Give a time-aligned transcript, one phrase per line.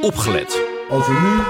[0.00, 0.62] opgelet.
[0.90, 1.42] Als we nu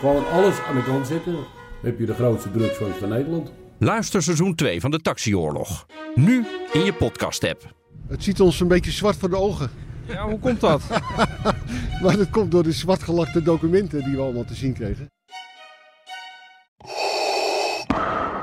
[0.00, 1.36] gewoon alles aan de kant zetten,
[1.82, 3.52] heb je de grootste drugsfans van Nederland.
[3.78, 5.86] Luister seizoen 2 van de Taxioorlog.
[6.14, 7.74] Nu in je podcast-app.
[8.08, 9.70] Het ziet ons een beetje zwart voor de ogen.
[10.06, 10.82] Ja, hoe komt dat?
[12.02, 15.10] Maar dat komt door de zwartgelakte documenten die we allemaal te zien kregen.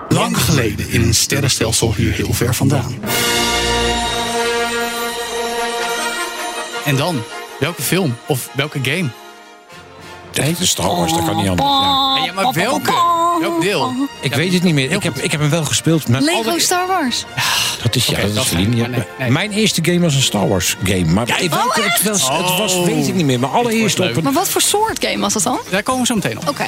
[0.09, 2.93] Lang geleden in een sterrenstelsel hier heel ver vandaan.
[6.85, 7.21] En dan,
[7.59, 9.09] welke film of welke game?
[10.43, 11.69] Het is Star Wars, dat kan niet anders.
[11.69, 12.21] Ja.
[12.25, 12.91] Ja, maar welke?
[13.41, 13.93] Welk deel?
[14.21, 14.91] Ik weet het niet meer.
[14.91, 16.07] Ik heb, ik heb hem wel gespeeld.
[16.07, 17.25] Maar Lego alle- Star Wars.
[17.83, 18.51] dat is, ja, dat dat is.
[18.51, 18.57] Ja,
[18.87, 19.31] nee, nee.
[19.31, 21.05] Mijn eerste game was een Star Wars game.
[21.05, 22.85] Maar ik- welke het was, het was, Oh.
[22.85, 23.39] weet ik niet meer.
[23.39, 24.23] Maar allereerst op een...
[24.23, 25.59] Maar wat voor soort game was dat dan?
[25.69, 26.49] Daar komen we zo meteen op.
[26.49, 26.65] Oké.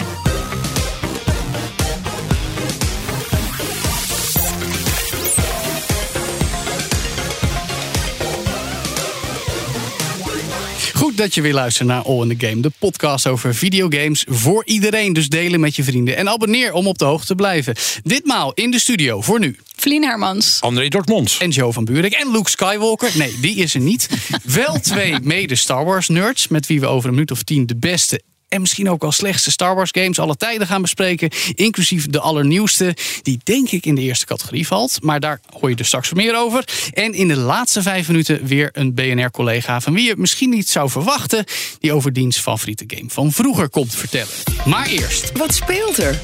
[11.17, 15.13] Dat je weer luistert naar All in the Game, de podcast over videogames voor iedereen.
[15.13, 17.75] Dus delen met je vrienden en abonneer om op de hoogte te blijven.
[18.03, 19.58] Ditmaal in de studio voor nu.
[19.75, 20.58] Feline Hermans.
[20.61, 21.38] André Dortmund.
[21.39, 23.11] En Joe van Buurik en Luke Skywalker.
[23.14, 24.09] Nee, die is er niet.
[24.44, 26.47] Wel twee mede Star Wars nerds.
[26.47, 28.22] Met wie we over een minuut of tien de beste.
[28.50, 31.30] En misschien ook wel slechtste Star Wars games alle tijden gaan bespreken.
[31.56, 32.95] Inclusief de allernieuwste.
[33.22, 34.98] Die denk ik in de eerste categorie valt.
[35.02, 36.64] Maar daar hoor je dus straks meer over.
[36.94, 39.81] En in de laatste vijf minuten weer een BNR-collega.
[39.81, 41.45] Van wie je misschien niet zou verwachten.
[41.80, 44.34] Die over diens favoriete game van vroeger komt vertellen.
[44.66, 45.31] Maar eerst.
[45.31, 46.22] Wat speelt er?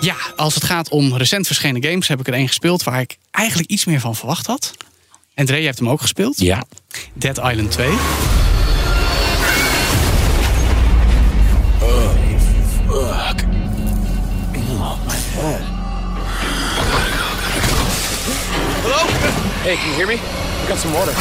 [0.00, 3.16] Ja, als het gaat om recent verschenen games, heb ik er één gespeeld waar ik
[3.30, 4.74] eigenlijk iets meer van verwacht had.
[5.34, 6.40] En Dre, je hebt hem ook gespeeld.
[6.40, 6.64] Ja.
[7.14, 7.88] Dead Island 2.
[19.68, 20.14] Hey, can you hear me?
[20.14, 21.12] I got some water.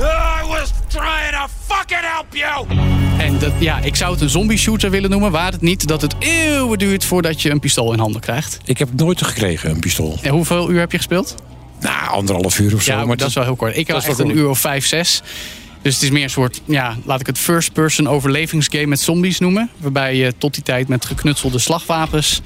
[0.00, 2.66] I was trying to fucking help you!
[3.18, 6.02] En dat, ja, ik zou het een zombie shooter willen noemen, waar het niet dat
[6.02, 8.58] het eeuwen duurt voordat je een pistool in handen krijgt.
[8.64, 10.18] Ik heb het nooit gekregen, een pistool.
[10.22, 11.34] En hoeveel uur heb je gespeeld?
[11.80, 12.92] Nou, anderhalf uur of zo.
[12.92, 13.76] ja, maar dat is wel heel kort.
[13.76, 14.34] Ik had echt een goed.
[14.34, 15.22] uur of vijf, zes.
[15.82, 19.70] Dus het is meer een soort, ja, laat ik het first-person overlevingsgame met zombies noemen.
[19.76, 22.42] Waarbij je tot die tijd met geknutselde slagwapens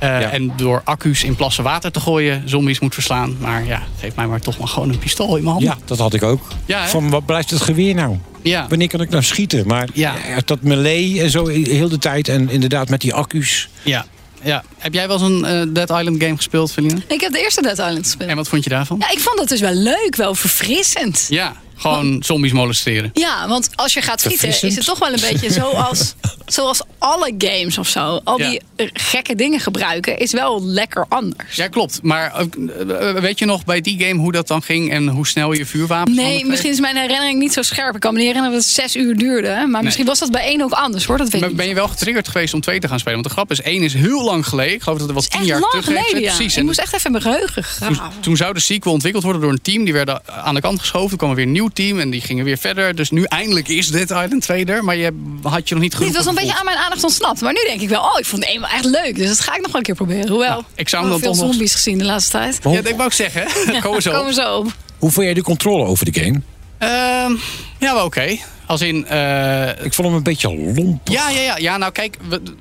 [0.00, 0.30] eh, Ja.
[0.30, 3.36] en door accu's in plassen water te gooien zombies moet verslaan.
[3.40, 5.74] Maar ja, geef mij maar toch maar gewoon een pistool in mijn handen.
[5.78, 6.40] Ja, dat had ik ook.
[6.66, 6.88] Ja?
[6.88, 8.16] Van, wat blijft het geweer nou?
[8.42, 8.66] Ja.
[8.68, 9.66] Wanneer kan ik nou schieten?
[9.66, 10.14] Maar Ja.
[10.28, 12.28] ja, dat melee en zo heel de tijd.
[12.28, 13.68] En inderdaad met die accu's.
[13.82, 14.06] Ja.
[14.42, 14.64] ja.
[14.78, 17.00] Heb jij wel eens een eh, Dead Island game gespeeld, Feline?
[17.08, 18.30] Ik heb de eerste Dead Island gespeeld.
[18.30, 18.96] En wat vond je daarvan?
[19.00, 21.26] Ja, ik vond dat dus wel leuk, wel verfrissend.
[21.28, 23.10] Ja, gewoon zombies molesteren.
[23.14, 26.14] Ja, want als je gaat schieten, is het toch wel een beetje zoals,
[26.46, 28.20] zoals alle games of zo.
[28.24, 31.56] Al die eh, gekke dingen gebruiken is wel lekker anders.
[31.56, 32.02] Ja, klopt.
[32.02, 35.26] Maar ook, eh, weet je nog bij die game hoe dat dan ging en hoe
[35.26, 37.94] snel je vuurwapens Nee, misschien is mijn herinnering niet zo scherp.
[37.94, 39.66] Ik kan me niet herinneren dat het zes uur duurde.
[39.70, 41.18] Maar misschien was dat bij één ook anders hoor.
[41.18, 41.56] Dat weet niet.
[41.56, 43.18] ben je wel getriggerd geweest om twee te gaan spelen?
[43.20, 44.74] Want de grap is, één is heel lang geleden.
[44.74, 45.84] Ik geloof dat het was tien jaar lang terug.
[45.86, 46.34] geleden, ja.
[46.34, 46.52] Precies.
[46.52, 48.20] Ik En moest echt even in mijn geheugen toen, graven.
[48.20, 49.84] toen zou de sequel ontwikkeld worden door een team.
[49.84, 51.08] Die werden aan de kant geschoven.
[51.08, 52.94] Toen kwam er weer een nieuw team en die gingen weer verder.
[52.94, 54.84] Dus nu eindelijk is Dead Island 2 er.
[54.84, 57.40] Maar je had je nog niet genoeg Dit was een beetje aan mijn aandacht ontsnapt.
[57.40, 59.16] Maar nu denk ik wel, oh, ik vond de een wel echt leuk.
[59.16, 60.28] Dus dat ga ik nog wel een keer proberen.
[60.28, 62.58] Hoewel, Nou, ik zou hem dan veel nog- zombies gezien de laatste tijd.
[62.62, 63.46] Ja, dat wou ik zeggen.
[63.82, 64.10] Komen we zo.
[64.10, 64.72] Komen we zo op.
[64.98, 66.40] Hoe vond jij de controle over de game?
[66.78, 67.32] Ehm,
[67.78, 68.36] ja, wel oké.
[68.66, 69.06] Als in...
[69.06, 71.08] eh, Ik vond hem een beetje lomp.
[71.08, 71.56] Ja, ja, ja.
[71.56, 72.56] ja nou, kijk, we- kijk,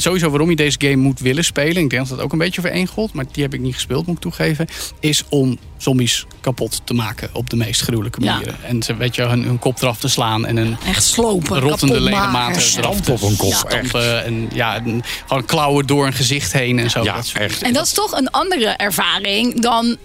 [0.00, 1.82] sowieso waarom je deze game moet willen spelen.
[1.82, 3.12] Ik denk dat dat ook een beetje voor één gold.
[3.12, 4.66] Maar die heb ik niet gespeeld, moet ik toegeven.
[5.00, 8.32] Is om zombies kapot te maken op de meest gruwelijke Ja.
[8.32, 8.56] manieren.
[8.64, 10.46] En ze, weet je, hun, hun kop eraf te slaan.
[10.46, 14.24] En een Echt slopen, rottende ledematen eraf te op een kop, stampen.
[14.24, 17.02] En ja, en gewoon klauwen door een gezicht heen en zo.
[17.02, 17.62] Ja, dat echt.
[17.62, 19.96] En dat is toch een andere ervaring dan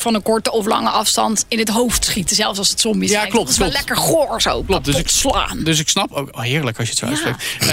[0.00, 2.36] van een korte of lange afstand in het hoofd schieten.
[2.36, 3.30] Zelfs als het zombies Ja, zijn.
[3.30, 3.86] klopt, Dat is wel klopt.
[3.88, 4.62] lekker goor zo.
[4.62, 5.64] Klopt, dus ik, slaan.
[5.64, 6.28] dus ik snap ook...
[6.36, 7.44] Oh, heerlijk als je het zo uitspreekt.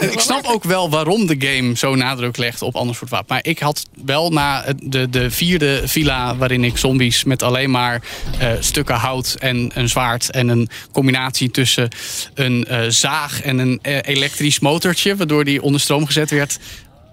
[0.00, 3.26] Eh, ik snap ook wel waarom de game zo nadruk legt op ander soort wapen.
[3.28, 6.36] Maar ik had wel na de, de vierde villa...
[6.36, 8.02] waarin ik zombies met alleen maar
[8.38, 10.30] eh, stukken hout en een zwaard...
[10.30, 11.88] en een combinatie tussen
[12.34, 15.16] een eh, zaag en een elektrisch motortje...
[15.16, 16.58] waardoor die onder stroom gezet werd...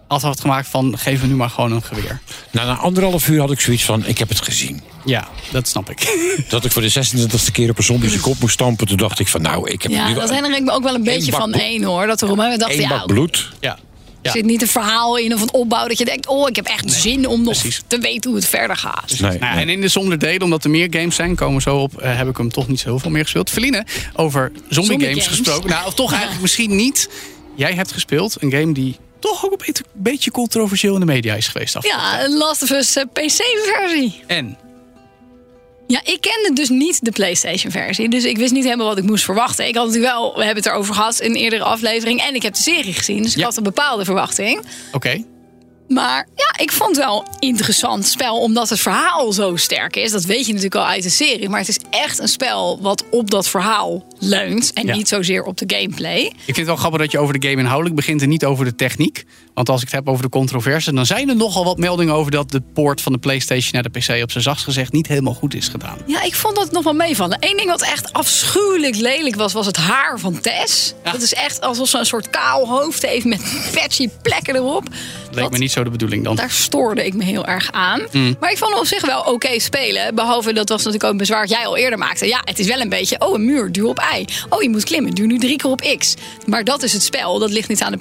[0.09, 2.19] had had gemaakt van geef me nu maar gewoon een geweer.
[2.51, 4.81] Nou, na anderhalf uur had ik zoiets van, ik heb het gezien.
[5.05, 6.17] Ja, dat snap ik.
[6.49, 8.87] Dat ik voor de 26e keer op een zombie zijn kop moest stampen.
[8.87, 10.95] Toen dacht ik van, nou, ik heb Ja, nu dat herinner ik me ook wel
[10.95, 12.07] een beetje van één hoor.
[12.07, 13.49] Dat we op een moment dachten, één ja, bak bloed.
[13.59, 13.71] ja.
[13.71, 13.79] er
[14.21, 14.31] Ja.
[14.31, 16.91] zit niet een verhaal in of een opbouw dat je denkt, oh, ik heb echt
[16.91, 17.81] zin om nog precies.
[17.87, 19.19] te weten hoe het verder gaat.
[19.19, 19.61] Nee, Nou, nee.
[19.63, 22.17] En in de zonder delen, omdat er meer games zijn, komen we zo op, eh,
[22.17, 23.49] heb ik hem toch niet zo heel veel meer gespeeld.
[23.49, 25.37] Feline, over zombie, Zombie games, games.
[25.39, 25.69] gesproken.
[25.69, 27.09] Nou, of toch eigenlijk misschien niet.
[27.55, 31.47] Jij hebt gespeeld een game die toch ook een beetje, controversieel in de media is
[31.47, 31.77] geweest.
[31.81, 34.23] Ja, een Last of Us eh, PC-versie.
[34.27, 34.57] En?
[35.87, 38.09] Ja, ik kende dus niet de PlayStation-versie.
[38.09, 39.67] Dus ik wist niet helemaal wat ik moest verwachten.
[39.67, 42.21] Ik had natuurlijk wel, we hebben het erover gehad in een eerdere aflevering.
[42.21, 43.21] En ik heb de serie gezien.
[43.23, 43.43] Dus ik Ja.
[43.43, 44.61] had een bepaalde verwachting.
[44.91, 45.23] Oké.
[45.89, 48.39] Maar ja, ik vond het wel een interessant spel.
[48.39, 50.11] Omdat het verhaal zo sterk is.
[50.11, 51.49] Dat weet je natuurlijk al uit de serie.
[51.49, 54.73] Maar het is echt een spel wat op dat verhaal leunt.
[54.73, 54.95] En Ja.
[54.95, 56.19] niet zozeer op de gameplay.
[56.19, 58.65] Ik vind het wel grappig dat je over de game inhoudelijk begint en niet over
[58.65, 59.25] de techniek.
[59.59, 62.31] Want als ik het heb over de controverse, dan zijn er nogal wat meldingen over
[62.31, 65.33] dat de poort van de PlayStation naar de PC op zijn zachtst gezegd niet helemaal
[65.33, 65.97] goed is gedaan.
[66.05, 67.37] Ja, ik vond dat nog wel meevallen.
[67.39, 70.93] Eén ding wat echt afschuwelijk lelijk was, was het haar van Tess.
[71.03, 71.11] Ja.
[71.11, 74.83] Dat is echt alsof ze een soort kaal hoofd heeft met patchy plekken erop.
[75.31, 76.35] Leek Dat- me niet zo de bedoeling dan.
[76.35, 78.01] Daar stoorde ik me heel erg aan.
[78.11, 78.35] Mm.
[78.39, 80.15] Maar ik vond het op zich wel oké spelen.
[80.15, 82.27] Behalve dat was natuurlijk ook een bezwaar dat jij al eerder maakte.
[82.27, 84.25] Ja, het is wel een beetje, oh een muur, duw op Y.
[84.49, 86.13] Oh, je moet klimmen, duw nu drie keer op X.
[86.45, 87.97] Maar dat is het spel, dat ligt niet aan de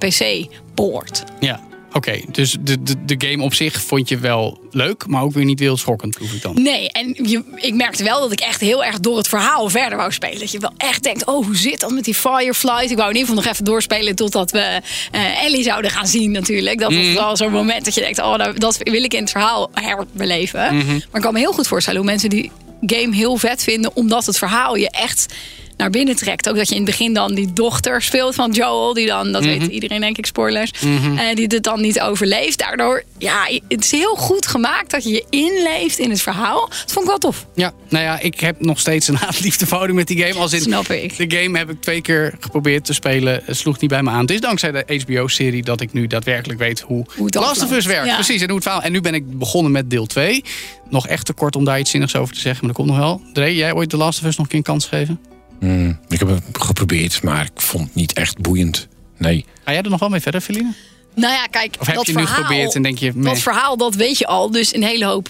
[1.41, 1.61] Ja,
[1.93, 2.21] oké.
[2.33, 5.61] Dus de, de, de game op zich vond je wel leuk, maar ook weer niet
[5.61, 6.63] wildschokkend, proef ik dan.
[6.63, 9.99] Nee, en je, ik merkte wel dat ik echt heel erg door het verhaal verder
[9.99, 10.39] wou spelen.
[10.39, 12.91] Dat je wel echt denkt, oh, hoe zit dat met die Fireflies?
[12.91, 14.81] Ik wou in ieder geval nog even doorspelen totdat we
[15.11, 16.79] eh, Ellie zouden gaan zien natuurlijk.
[16.79, 19.31] Dat was wel zo'n moment dat je denkt, oh, nou, dat wil ik in het
[19.31, 20.77] verhaal herbeleven.
[20.87, 22.51] Maar ik kan me heel goed voorstellen hoe mensen die
[22.81, 23.91] game heel vet vinden...
[23.95, 25.27] omdat het verhaal je echt
[25.79, 26.49] naar binnen trekt.
[26.49, 28.95] Ook dat je in het begin dan die dochter speelt van Joel...
[28.95, 30.71] die dan, dat weet iedereen denk ik, spoilers...
[31.17, 32.59] en die het dan niet overleeft.
[32.59, 36.69] Daardoor, ja, het is heel goed gemaakt dat je je inleeft in het verhaal.
[36.69, 37.47] Dat vond ik wel tof.
[37.55, 40.41] Ja, nou ja, ik heb nog steeds een haat-liefde verhouding met die game.
[40.41, 41.17] Als in, Snap ik.
[41.17, 43.43] De game heb ik twee keer geprobeerd te spelen.
[43.45, 44.21] Het sloeg niet bij me aan.
[44.21, 47.73] Het is dankzij de HBO-serie dat ik nu daadwerkelijk weet hoe, Last of.
[47.73, 48.07] Us werkt.
[48.07, 48.15] Ja.
[48.15, 48.83] Precies, en hoe het verhaal.
[48.83, 50.45] En nu ben ik begonnen met deel 2.
[50.89, 53.07] Nog echt te kort om daar iets zinnigs over te zeggen, maar dat komt nog
[53.07, 53.23] wel.
[53.33, 55.21] Dre, jij ooit de Last of Us nog een keer een kans geven?
[55.61, 58.89] Hmm, ik heb het geprobeerd, maar ik vond het niet echt boeiend.
[59.17, 59.45] Nee.
[59.65, 60.73] Ga jij er nog wel mee verder, Feline?
[61.15, 63.77] Nou ja, kijk, Of heb dat je nu verhaal, geprobeerd en denk je, dat verhaal,
[63.77, 64.51] dat weet je al.
[64.51, 65.29] Dus een hele hoop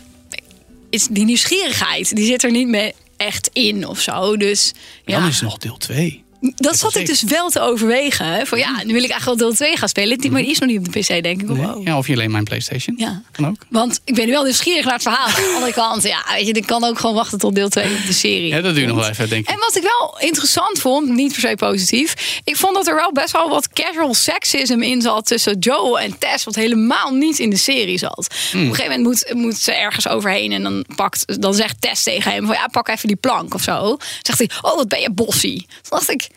[0.90, 4.36] is die nieuwsgierigheid, die zit er niet meer echt in of zo.
[4.36, 4.72] Dus
[5.04, 6.24] ja, Dan is nog deel 2.
[6.40, 8.26] Dat zat ik dus wel te overwegen.
[8.26, 8.46] hè.
[8.46, 10.18] Van ja, nu wil ik eigenlijk wel deel 2 gaan spelen.
[10.18, 11.50] Die- Maar die is nog niet op de PC, denk ik.
[11.50, 11.84] Of, oh.
[11.84, 12.96] Ja, of je alleen mijn PlayStation.
[12.98, 13.22] Ja.
[13.32, 13.56] Kan ook.
[13.68, 15.26] Want ik ben wel nieuwsgierig naar het verhaal.
[15.26, 17.84] Aan de andere kant, ja, weet je, ik kan ook gewoon wachten tot deel 2
[17.84, 18.46] op de serie.
[18.48, 19.54] Ja, dat duurt nog wel even, denk ik.
[19.54, 22.40] En wat ik wel interessant vond, niet per se positief.
[22.44, 26.18] Ik vond dat er wel best wel wat casual sexism in zat tussen Joel en
[26.18, 26.44] Tess.
[26.44, 28.34] Wat helemaal niet in de serie zat.
[28.50, 28.60] Hmm.
[28.62, 30.52] Op een gegeven moment moet, moet ze ergens overheen.
[30.52, 33.62] En dan, pakt, dan zegt Tess tegen hem van ja, pak even die plank of
[33.62, 33.96] zo.
[34.22, 35.56] Zegt hij, oh wat ben je bossie.
[35.66, 36.27] Toen dacht ik,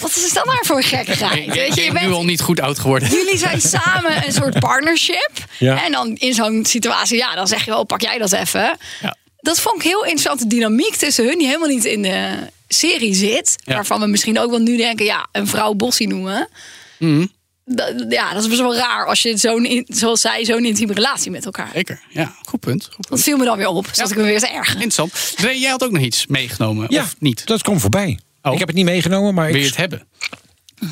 [0.00, 1.44] wat is dat nou voor een gekkigheid?
[1.44, 3.08] Je, Weet je, je bent nu al niet goed oud geworden.
[3.10, 5.30] Jullie zijn samen een soort partnership.
[5.58, 5.84] Ja.
[5.84, 8.76] En dan in zo'n situatie, ja, dan zeg je wel, pak jij dat even.
[9.00, 9.16] Ja.
[9.40, 12.36] Dat vond ik heel interessante dynamiek tussen hun, die helemaal niet in de
[12.68, 13.54] serie zit.
[13.64, 13.74] Ja.
[13.74, 16.48] Waarvan we misschien ook wel nu denken, ja, een vrouw bossie noemen.
[16.98, 17.26] Mhm.
[17.64, 21.30] Dat- ja, dat is best wel raar als je zo'n, zoals zij, zo'n intieme relatie
[21.30, 21.70] met elkaar.
[21.74, 22.34] Zeker, ja.
[22.42, 22.84] Goed punt.
[22.84, 23.08] Goed punt.
[23.08, 24.68] Dat viel me dan weer op, zodat ik me weer te erg.
[24.72, 25.12] Interessant.
[25.36, 27.46] Jij had ook nog iets meegenomen, Ja, of niet?
[27.46, 28.18] dat kwam voorbij.
[28.42, 28.52] Oh.
[28.52, 30.06] Ik heb het niet meegenomen, maar Wil je ik, het hebben?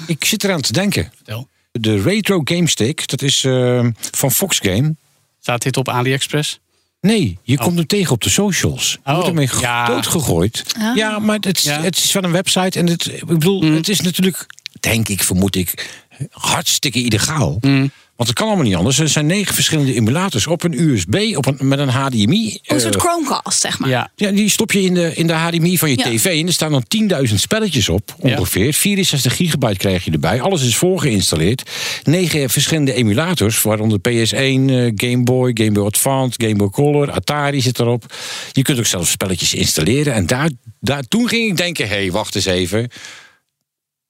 [0.07, 1.13] ik zit eraan te denken.
[1.15, 1.49] Vertel.
[1.73, 4.97] De Retro Game Stick, dat is eh, van Fox Game.
[5.41, 6.59] Staat dit op AliExpress?
[7.01, 8.91] Nee, je komt hem tegen op de socials.
[8.93, 9.87] Je Oh, wordt ermee ja.
[9.87, 10.65] doodgegooid.
[10.95, 11.81] Ja, maar het, Ja.
[11.83, 12.79] het is van een website.
[12.79, 13.75] En het, ik bedoel, Mm.
[13.75, 14.47] het is natuurlijk,
[14.81, 16.01] denk ik, vermoed ik,
[16.31, 17.57] hartstikke illegaal.
[17.61, 17.91] Mm.
[18.17, 18.99] Want het kan allemaal niet anders.
[18.99, 22.59] Er zijn negen verschillende emulators op een USB, op een, met een HDMI.
[22.63, 23.89] Een soort eh, Chromecast, zeg maar.
[23.89, 24.11] Ja.
[24.15, 26.05] ja, die stop je in de, in de HDMI van je Ja.
[26.05, 26.41] tv.
[26.41, 26.85] En er staan dan
[27.29, 28.37] 10.000 spelletjes op, Ja.
[28.37, 28.73] ongeveer.
[28.73, 30.41] 64 gigabyte krijg je erbij.
[30.41, 31.71] Alles is voorgeïnstalleerd.
[32.05, 37.61] Negen verschillende emulators, waaronder PS1, eh, Game Boy, Game Boy Advance, Game Boy Color, Atari
[37.61, 38.15] zit erop.
[38.53, 40.15] Je kunt ook zelf spelletjes installeren.
[40.15, 42.89] En daar, daar, toen ging ik denken, hé, hey, wacht eens even.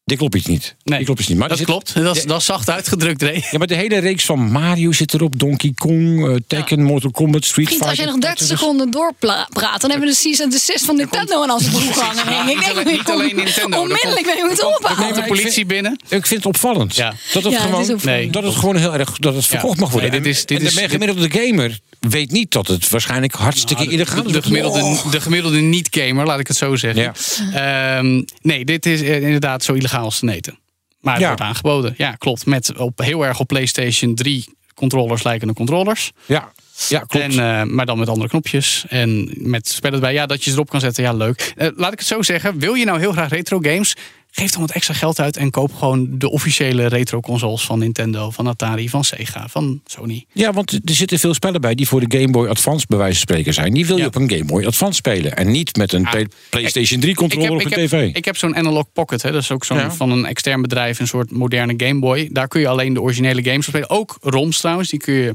[0.07, 0.75] Dit klopt iets niet.
[0.85, 1.39] Nee, Dit klopt iets niet.
[1.39, 1.95] Maar dat zit- klopt.
[1.95, 3.21] Dat is, dat is zacht uitgedrukt.
[3.21, 5.39] Ja, maar de hele reeks van Mario zit erop.
[5.39, 8.07] Donkey Kong, eh, Tekken, Mortal Kombat, Street Vriend, als Fighter.
[8.07, 8.59] je nog 30 Tetris.
[8.61, 12.49] seconden doorpraat, dan hebben we de cease and desist van Nintendo aan onze broek hangen.
[12.51, 15.23] Ik denk, niet alleen Nintendo, Onmiddellijk komt- ben je moeten Er komt ophouden.
[15.23, 15.93] de politie vind- binnen.
[16.09, 16.97] Ik vind het opvallend.
[16.97, 17.15] Ja.
[17.33, 18.01] Dat, het Ja, het gewoon.
[18.05, 18.31] Nee.
[18.31, 20.11] dat het gewoon heel erg dat het verkocht mag worden.
[20.11, 23.87] Nee, dit is- En- dit en de gemiddelde gamer weet niet dat het waarschijnlijk hartstikke
[23.89, 24.35] illegaal De, is.
[24.35, 25.11] de gemiddelde, Oh.
[25.11, 27.13] de gemiddelde niet-gamer, laat ik het zo zeggen.
[27.55, 30.59] Ehm, nee, dit is eh, inderdaad zo illegaal als te neten.
[31.01, 31.29] Maar het Ja.
[31.29, 31.95] wordt aangeboden.
[31.97, 32.47] Ja, klopt.
[32.47, 36.13] Met op, heel erg op PlayStation 3 controllers lijkende controllers.
[36.27, 36.53] Ja,
[36.89, 37.25] ja klopt.
[37.25, 38.85] En, eh, maar dan met andere knopjes.
[38.89, 40.13] En met spellen erbij.
[40.13, 41.03] Ja, dat je ze erop kan zetten.
[41.03, 41.53] Ja, leuk.
[41.57, 42.59] Eh, laat ik het zo zeggen.
[42.59, 43.97] Wil je nou heel graag retro games?
[44.39, 48.31] Geef dan wat extra geld uit en koop gewoon de officiële retro consoles van Nintendo,
[48.31, 50.25] van Atari, van Sega, van Sony.
[50.33, 53.13] ja, want er zitten veel spellen bij die voor de Game Boy Advance bij wijze
[53.13, 53.75] van spreken zijn.
[53.75, 54.09] Die wil je Ja.
[54.09, 55.37] op een Game Boy Advance spelen.
[55.37, 57.91] En niet met een Ah, Play- PlayStation 3 controller op een tv.
[58.07, 59.23] heb, ik heb zo'n Analog Pocket.
[59.23, 59.33] Hè.
[59.33, 59.91] Dat is ook zo'n Ja.
[59.91, 62.29] van een extern bedrijf, een soort moderne Game Boy.
[62.33, 63.91] Daar kun je alleen de originele games op spelen.
[63.91, 65.35] Ook ROMs trouwens, die kun je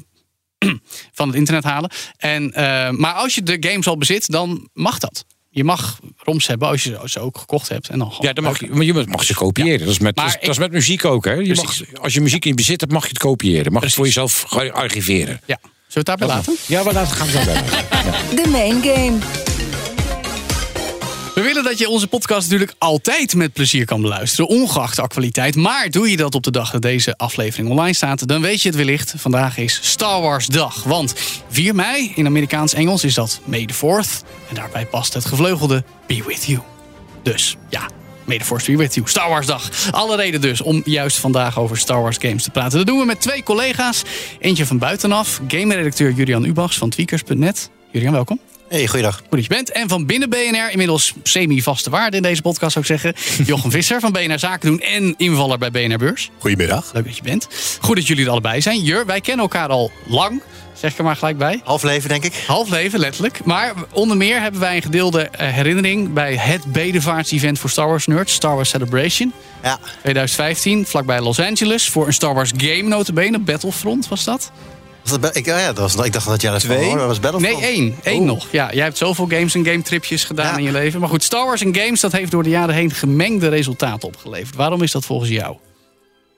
[1.14, 1.92] van het internet halen.
[2.18, 5.26] En, eh, maar als je de games al bezit, dan mag dat.
[5.54, 7.90] Je mag ROMs hebben als je ze ook gekocht hebt.
[7.90, 9.80] En dan Ja, dan mag je, maar je mag ze kopiëren.
[9.80, 11.26] Dat, is met, Maar dat, is, dat is met muziek ook.
[11.26, 11.34] Hè?
[11.34, 13.72] Je mag, als je muziek in je bezit hebt, mag je het kopiëren.
[13.72, 15.42] Mag je het voor jezelf archiveren.
[15.46, 15.60] Ja.
[15.62, 16.56] Zullen we het daarbij laten?
[16.68, 17.64] Ja, maar laten gaan we zo verder.
[18.44, 19.41] De main game.
[21.42, 25.56] We willen dat je onze podcast natuurlijk altijd met plezier kan beluisteren, ongeacht de actualiteit.
[25.56, 28.68] Maar doe je dat op de dag dat deze aflevering online staat, dan weet je
[28.68, 29.14] het wellicht.
[29.18, 30.84] Vandaag is Star Wars Dag.
[30.84, 31.14] Want
[31.50, 34.26] 4 mei in Amerikaans-Engels is dat May the 4th.
[34.50, 36.62] En daarbij past het gevleugelde Be With You.
[37.24, 37.90] Dus ja,
[38.26, 39.10] May the Force be with you.
[39.10, 39.70] Star Wars dag.
[39.92, 42.78] Alle reden dus om juist vandaag over Star Wars games te praten.
[42.78, 44.04] Dat doen we met twee collega's.
[44.40, 47.70] Eentje van buitenaf, game-redacteur Julian Ubachs van tweakers.net.
[47.92, 48.40] Julian, welkom.
[48.72, 49.18] Hey, goeiedag.
[49.18, 49.72] Goed dat je bent.
[49.72, 53.46] En van binnen BNR, inmiddels semi-vaste waarde in deze podcast zou ik zeggen.
[53.48, 56.30] Jochem Visser van BNR Zaken doen en invaller bij BNR Beurs.
[56.38, 56.94] Goedemiddag.
[56.94, 57.48] Leuk dat je bent.
[57.82, 58.80] Goed dat jullie er allebei zijn.
[58.82, 60.42] Jur, wij kennen elkaar al lang.
[60.74, 61.62] Zeg ik er maar gelijk bij.
[61.64, 62.44] Half leven, denk ik.
[62.48, 63.46] Half leven, letterlijk.
[63.46, 68.08] Maar onder meer hebben wij een gedeelde eh, herinnering bij het bedevaarts-event voor Star Wars
[68.08, 69.34] nerds, Star Wars Celebration.
[69.64, 69.80] Ja.
[70.02, 71.90] 2015, vlakbij Los Angeles.
[71.90, 73.40] Voor een Star Wars game notabene.
[73.40, 74.52] Battlefront was dat?
[75.20, 76.98] Dat, ik, oh ja, dat was, ik dacht dat jij dat van hoorde.
[76.98, 77.62] Dat was Battlefront.
[77.62, 77.96] Nee, één.
[78.04, 78.48] Eén nog.
[78.52, 80.58] Ja, jij hebt zoveel games en game tripjes gedaan Ja.
[80.58, 81.00] in je leven.
[81.00, 84.56] Maar goed, Star Wars en games, dat heeft door de jaren heen gemengde resultaten opgeleverd.
[84.56, 85.56] Waarom is dat volgens jou?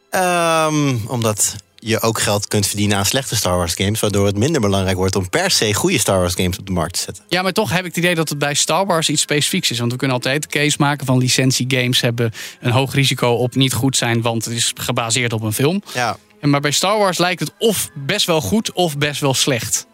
[0.09, 3.99] Ehm, omdat je ook geld kunt verdienen aan slechte Star Wars games.
[3.99, 6.93] Waardoor het minder belangrijk wordt om per se goede Star Wars games op de markt
[6.93, 7.23] te zetten.
[7.27, 9.79] Ja, maar toch heb ik het idee dat het bij Star Wars iets specifieks is.
[9.79, 13.73] Want we kunnen altijd de case maken van licentiegames hebben een hoog risico op niet
[13.73, 15.83] goed zijn, want het is gebaseerd op een film.
[15.93, 16.17] Ja.
[16.43, 19.85] En Maar bij Star Wars lijkt het of best wel goed of best wel slecht.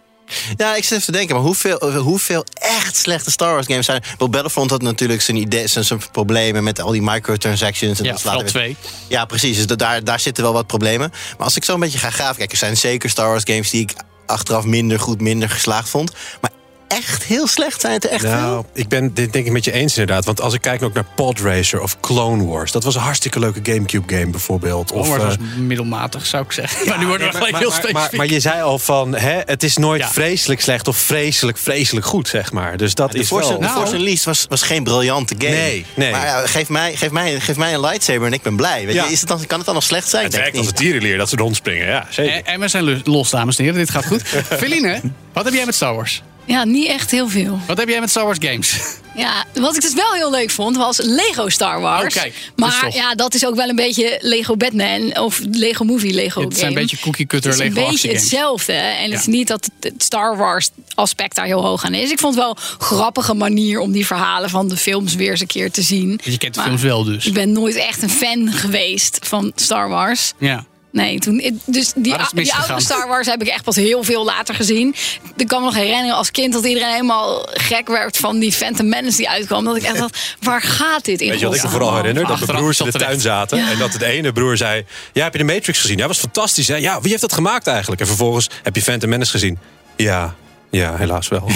[0.57, 4.03] Ja, ik zit even te denken, maar hoeveel, hoeveel echt slechte Star Wars games zijn?
[4.17, 7.99] Wel, Battlefront had natuurlijk zijn, idee, zijn, zijn problemen met al die microtransactions.
[7.99, 8.75] En Ja, vooral twee.
[9.07, 9.55] Ja, precies.
[9.57, 11.09] Dus da- daar, daar zitten wel wat problemen.
[11.37, 13.69] Maar als ik zo een beetje ga graven, kijk, er zijn zeker Star Wars games
[13.69, 13.93] die ik
[14.25, 16.11] achteraf minder goed, minder geslaagd vond.
[16.41, 16.51] Maar
[16.89, 18.29] echt heel slecht zijn het er echt veel.
[18.31, 20.25] Nou, ik ben dit denk ik met je eens inderdaad.
[20.25, 22.71] Want als ik kijk ook naar Pod Racer of Clone Wars...
[22.71, 24.91] dat was een hartstikke leuke Gamecube-game bijvoorbeeld.
[24.91, 26.87] Of, Of, eh, was middelmatig, zou ik zeggen.
[26.89, 28.09] maar nu worden we gelijk maar, heel maar, specifiek.
[28.11, 30.09] maar, maar je zei al van, hè, het is nooit Ja.
[30.09, 32.77] vreselijk slecht of vreselijk, vreselijk goed, zeg maar.
[32.77, 33.59] Dus dat De is Force, wel...
[33.59, 35.51] de Force Unleashed was, was geen briljante game.
[35.55, 36.11] Nee, nee.
[36.11, 38.85] Maar ja, geef, mij, geef, mij, geef mij een lightsaber en ik ben blij.
[38.85, 39.05] Weet Ja.
[39.05, 40.23] je, is het dan, kan het dan nog slecht zijn?
[40.23, 40.79] het Denk werkt als niet.
[40.79, 42.33] een tierenleer dat ze rondspringen, ja, zeker.
[42.33, 43.79] En, en we zijn los, dames en heren.
[43.79, 44.23] Dit gaat goed.
[44.59, 45.01] Feline,
[45.33, 46.21] wat heb jij met Star Wars?
[46.49, 47.59] Ja, niet echt heel veel.
[47.67, 48.79] Wat heb jij met Star Wars games?
[49.15, 52.15] Ja, wat ik dus wel heel leuk vond, was Lego Star Wars.
[52.15, 55.83] Oh, kijk, dus maar ja, dat is ook wel een beetje Lego Batman of Lego
[55.83, 58.73] Movie Lego Het zijn een beetje cookie cutter Het is een Lego beetje hetzelfde.
[58.73, 59.11] En Ja.
[59.11, 62.11] het is niet dat het- het Star Wars aspect daar heel hoog aan is.
[62.11, 65.41] Ik vond het wel een grappige manier om die verhalen van de films weer eens
[65.41, 66.19] een keer te zien.
[66.23, 67.25] Je kent de Maar films wel dus.
[67.25, 70.33] Ik ben nooit echt een fan geweest van Star Wars.
[70.37, 70.65] Ja.
[70.91, 74.25] Nee, toen, dus die, het die oude Star Wars heb ik echt pas heel veel
[74.25, 74.95] later gezien.
[75.35, 78.89] Ik kan me nog herinneren als kind dat iedereen helemaal gek werd van die Phantom
[78.89, 79.65] Menace die uitkwam.
[79.65, 82.27] Dat ik echt dacht, waar gaat dit in Weet je wat ik me vooral herinner?
[82.27, 83.57] Dat mijn broers in de tuin zaten.
[83.57, 83.71] Ja.
[83.71, 84.85] En dat de ene broer zei...
[85.13, 85.97] Ja, heb je de Matrix gezien?
[85.97, 86.67] Ja, was fantastisch.
[86.67, 86.75] Hè?
[86.75, 88.01] Ja, wie heeft dat gemaakt eigenlijk?
[88.01, 89.59] En vervolgens heb je Phantom Menace gezien?
[89.95, 90.35] Ja,
[90.71, 91.47] ja, helaas wel.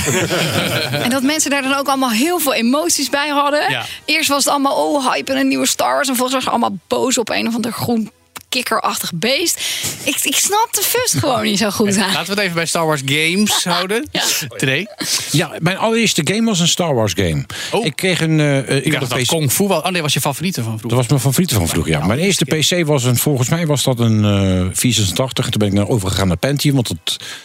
[0.92, 3.70] En dat mensen daar dan ook allemaal heel veel emoties bij hadden.
[3.70, 3.86] Ja.
[4.06, 6.08] Eerst was het allemaal, oh, hype en een nieuwe Star Wars.
[6.08, 8.12] En volgens was allemaal boos op een of ander groen
[8.54, 9.60] kikkerachtig beest.
[10.04, 12.14] Ik, ik snap de fust gewoon niet zo goed aan.
[12.14, 14.10] Laten we het even bij Star Wars games houden.
[14.58, 14.88] Today.
[15.32, 17.46] Ja, mijn allereerste game was een Star Wars game.
[17.72, 17.86] Oh.
[17.86, 18.40] Ik kreeg een...
[18.40, 19.82] eh, eh, Ik dacht had dat een Kung Fu was.
[19.84, 20.98] Oh nee, was je favoriete van Dat vroeger.
[21.00, 22.06] was mijn favoriete van vroeger, ja.
[22.06, 24.30] Mijn eerste PC was een, volgens mij was dat een eh
[24.74, 25.46] 486.
[25.46, 26.74] En toen ben ik naar overgegaan naar Pentium.
[26.74, 26.98] Want dat,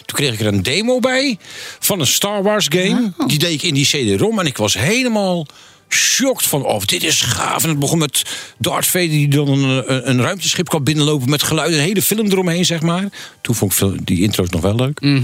[0.04, 1.38] toen kreeg ik er een demo bij
[1.78, 3.12] van een Star Wars game.
[3.26, 4.38] Die deed ik in die CD-ROM.
[4.40, 5.46] En ik was helemaal
[5.88, 7.62] shocked van, oh, dit is gaaf.
[7.62, 8.22] En het begon met
[8.58, 11.72] Darth Vader die dan een, een, een ruimteschip kwam binnenlopen met geluid.
[11.72, 13.04] Een hele film eromheen, zeg maar.
[13.40, 15.00] Toen vond ik veel- die intro's nog wel leuk.
[15.00, 15.22] En,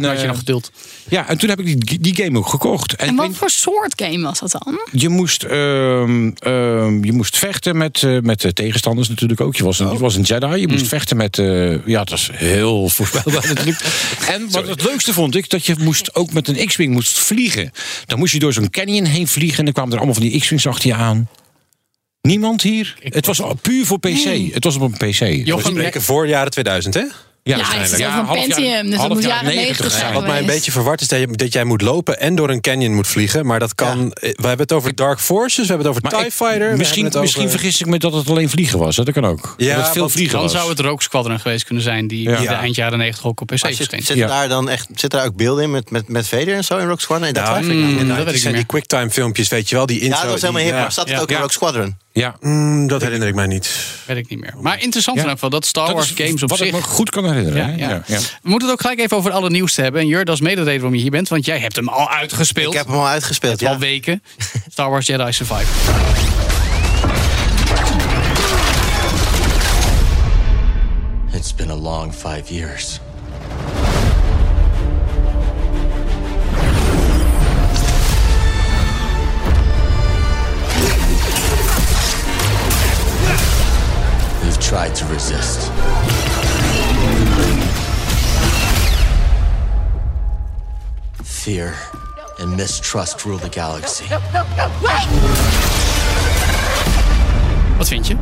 [0.00, 0.70] Dan had je eh, nog geduld.
[1.08, 2.94] ja, en toen heb ik die, die game ook gekocht.
[2.94, 4.80] En wat voor soort game was dat dan?
[4.92, 9.56] je moest, ehm, ehm, je moest vechten met, eh, met de tegenstanders natuurlijk ook.
[9.56, 10.56] Je was een, je was een Jedi.
[10.56, 11.38] Je moest vechten met...
[11.38, 13.80] eh, ja, dat is heel voorspelbaar natuurlijk.
[14.28, 17.70] En wat het leukste vond ik, dat je moest ook met een X-Wing moest vliegen.
[18.06, 19.58] Dan moest je door zo'n canyon heen vliegen.
[19.58, 21.28] En dan kwamen er allemaal van die X-Wings achter je aan.
[22.20, 22.96] Niemand hier?
[23.02, 24.52] het was al puur voor PC.
[24.52, 25.18] Het was op een PC.
[25.18, 27.04] We Jochem, spreken voor jaren 2000, hè?
[27.44, 30.12] Ja, is wel van Pentium, dus dat moet jaren 90 zijn.
[30.14, 32.60] Wat mij een beetje verward is dat, je, dat jij moet lopen en door een
[32.60, 33.46] canyon moet vliegen.
[33.46, 34.12] Maar dat kan.
[34.12, 36.76] eh, We hebben het over Dark Forces, we hebben het over Maar TIE ik- Fighter.
[36.76, 38.96] misschien, misschien vergis ik me dat het alleen vliegen was.
[38.96, 39.04] hè.
[39.04, 39.54] Dat kan ook.
[39.56, 40.52] Ja, dat veel vliegen Dan was.
[40.52, 42.36] zou het Rogue Squadron geweest kunnen zijn die, Ja.
[42.36, 42.60] die de Ja.
[42.60, 44.02] eind jaren 90 ook op PC zit, verscheen.
[44.02, 44.26] zit Ja.
[44.26, 46.82] daar dan echt, zit daar ook beelden in met, met, met Vader en zo in
[46.84, 47.32] Rogue Squadron?
[47.32, 50.16] Nee, dat twijfel ik mm, dat zijn die quicktime filmpjes, weet je wel, die intro.
[50.16, 50.80] Ja, dat was helemaal hip, ja.
[50.80, 51.20] maar staat het Ja.
[51.22, 51.40] ook in Ja.
[51.40, 51.96] Rogue Squadron?
[52.12, 52.36] Ja.
[52.40, 53.68] Mm, dat herinner ik mij niet.
[54.06, 54.54] Weet ik niet meer.
[54.60, 55.22] Maar interessant Ja.
[55.22, 56.66] in ieder geval dat Star Dat Wars games op wat zich...
[56.66, 57.76] ik me goed kan herinneren.
[57.78, 58.18] Ja, ja.
[58.42, 60.00] We moeten het ook gelijk even over het allernieuwste hebben.
[60.00, 61.28] En Jur, dat is mede de reden waarom je hier bent.
[61.28, 62.72] Want jij hebt hem al uitgespeeld.
[62.72, 64.22] Ik heb hem al uitgespeeld, al weken.
[64.72, 65.66] Star Wars Jedi Survivor.
[71.32, 73.00] It's been a long five years.
[84.62, 85.70] Tried to resist.
[91.24, 91.74] Fear
[92.38, 94.04] and mistrust rule the galaxy.
[97.76, 98.16] Wat vind je?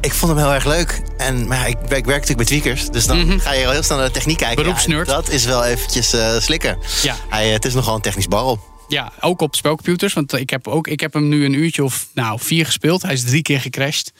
[0.00, 1.02] Ik vond hem heel erg leuk.
[1.16, 2.88] En, maar ik, ik werk natuurlijk bij tweakers.
[2.88, 4.66] Dus dan ga je heel snel naar de techniek kijken.
[4.66, 4.90] Mhm.
[4.90, 6.78] Ja, en dat is wel eventjes eh, slikken.
[7.02, 7.16] Ja.
[7.28, 8.60] Hij, eh, het is nogal een technisch barrel.
[8.88, 10.12] Ja, ook op spelcomputers.
[10.12, 13.02] Want ik heb, ook, ik heb hem nu een uurtje of nou, vier gespeeld.
[13.02, 14.12] Hij is drie keer gecrashed.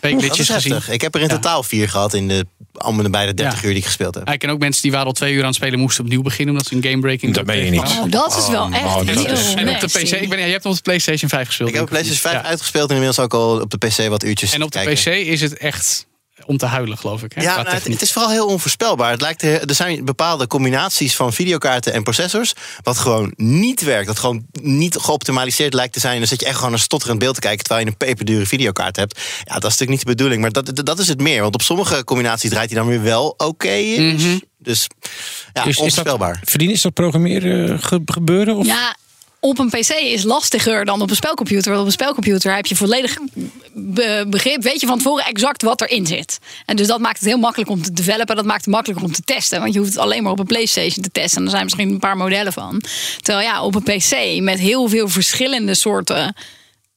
[0.00, 0.80] Gezien.
[0.90, 1.34] Ik heb er in Ja.
[1.34, 3.64] totaal vier gehad in de allemaal de beide 30 Ja.
[3.66, 4.30] uur die ik gespeeld heb.
[4.30, 6.54] Ik ken ook mensen die waren al twee uur aan het spelen, moesten opnieuw beginnen
[6.54, 7.80] omdat ze een gamebreaking Dat meen je niet.
[7.80, 10.38] Oh, dat is wel echt oh, dat heel is- En op de PC, ik ben,
[10.38, 11.68] jij hebt op de PlayStation 5 gespeeld.
[11.68, 12.48] Ik heb op PlayStation 5 Ja.
[12.48, 15.12] uitgespeeld en inmiddels ook al op de PC wat uurtjes En op de kijken.
[15.12, 16.06] PC is het echt
[16.46, 17.32] om te huilen, geloof ik.
[17.34, 19.10] Hè, Ja, nou, het, is vooral heel onvoorspelbaar.
[19.10, 22.52] Het lijkt, er er zijn bepaalde combinaties van videokaarten en processors.
[22.82, 24.06] wat gewoon niet werkt.
[24.06, 26.18] Dat gewoon niet geoptimaliseerd lijkt te zijn.
[26.18, 27.64] Dan zit je echt gewoon een stotterend beeld te kijken.
[27.64, 29.20] terwijl je een peperdure videokaart hebt.
[29.44, 30.40] Ja, dat is natuurlijk niet de bedoeling.
[30.40, 31.42] Maar dat, dat is het meer.
[31.42, 33.76] Want op sommige combinaties draait hij dan weer wel oké.
[33.98, 34.38] Mhm.
[34.58, 34.86] Dus
[35.52, 36.40] ja, Is, is dat, onvoorspelbaar.
[36.44, 38.56] Verdien is dat programmeren eh, ge- gebeuren?
[38.56, 38.66] Of?
[38.66, 38.96] Ja,
[39.48, 41.68] op een PC is lastiger dan op een spelcomputer.
[41.70, 43.18] Want op een spelcomputer heb je volledig
[43.72, 44.62] be- begrip.
[44.62, 46.38] Weet je van tevoren exact wat erin zit.
[46.66, 48.36] En dus dat maakt het heel makkelijk om te developen.
[48.36, 49.60] Dat maakt het makkelijker om te testen.
[49.60, 51.38] Want je hoeft het alleen maar op een PlayStation te testen.
[51.38, 52.82] En er zijn misschien een paar modellen van.
[53.20, 56.34] Terwijl ja, op een PC met heel veel verschillende soorten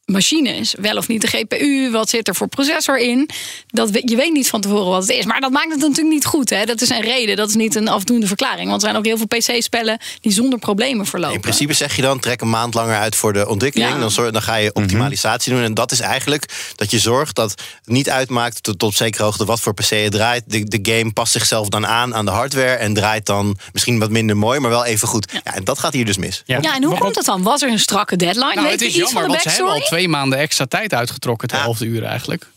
[0.09, 0.75] machines.
[0.79, 3.29] Wel of niet de GPU, wat zit er voor processor in.
[3.67, 5.25] Dat, we- je weet niet van tevoren wat het is.
[5.25, 6.49] Maar dat maakt het natuurlijk niet goed.
[6.49, 6.65] Hè?
[6.65, 8.69] Dat is een reden, dat is niet een afdoende verklaring.
[8.69, 11.35] Want er zijn ook heel veel PC-spellen die zonder problemen verlopen.
[11.35, 13.91] In principe zeg je dan, trek een maand langer uit voor de ontwikkeling.
[13.91, 13.99] Ja.
[13.99, 15.63] Dan, zorg, dan ga je optimalisatie doen.
[15.63, 19.23] En dat is eigenlijk dat je zorgt dat het niet uitmaakt tot, tot op zekere
[19.23, 20.43] hoogte wat voor PC je draait.
[20.47, 22.73] De, de game past zichzelf dan aan aan de hardware.
[22.75, 25.31] En draait dan misschien wat minder mooi, maar wel even goed.
[25.43, 26.43] Ja, en dat gaat hier dus mis.
[26.45, 26.57] Ja.
[26.61, 27.43] Ja, en hoe komt dat dan?
[27.43, 28.53] Was er een strakke deadline?
[28.53, 29.98] Nou, Weet het je is iets jammer, van de want ze hebben al backstory?
[29.99, 31.47] Twee maanden extra tijd uitgetrokken.
[31.47, 31.63] Ter Ja.
[31.85, 32.47] uur eigenlijk.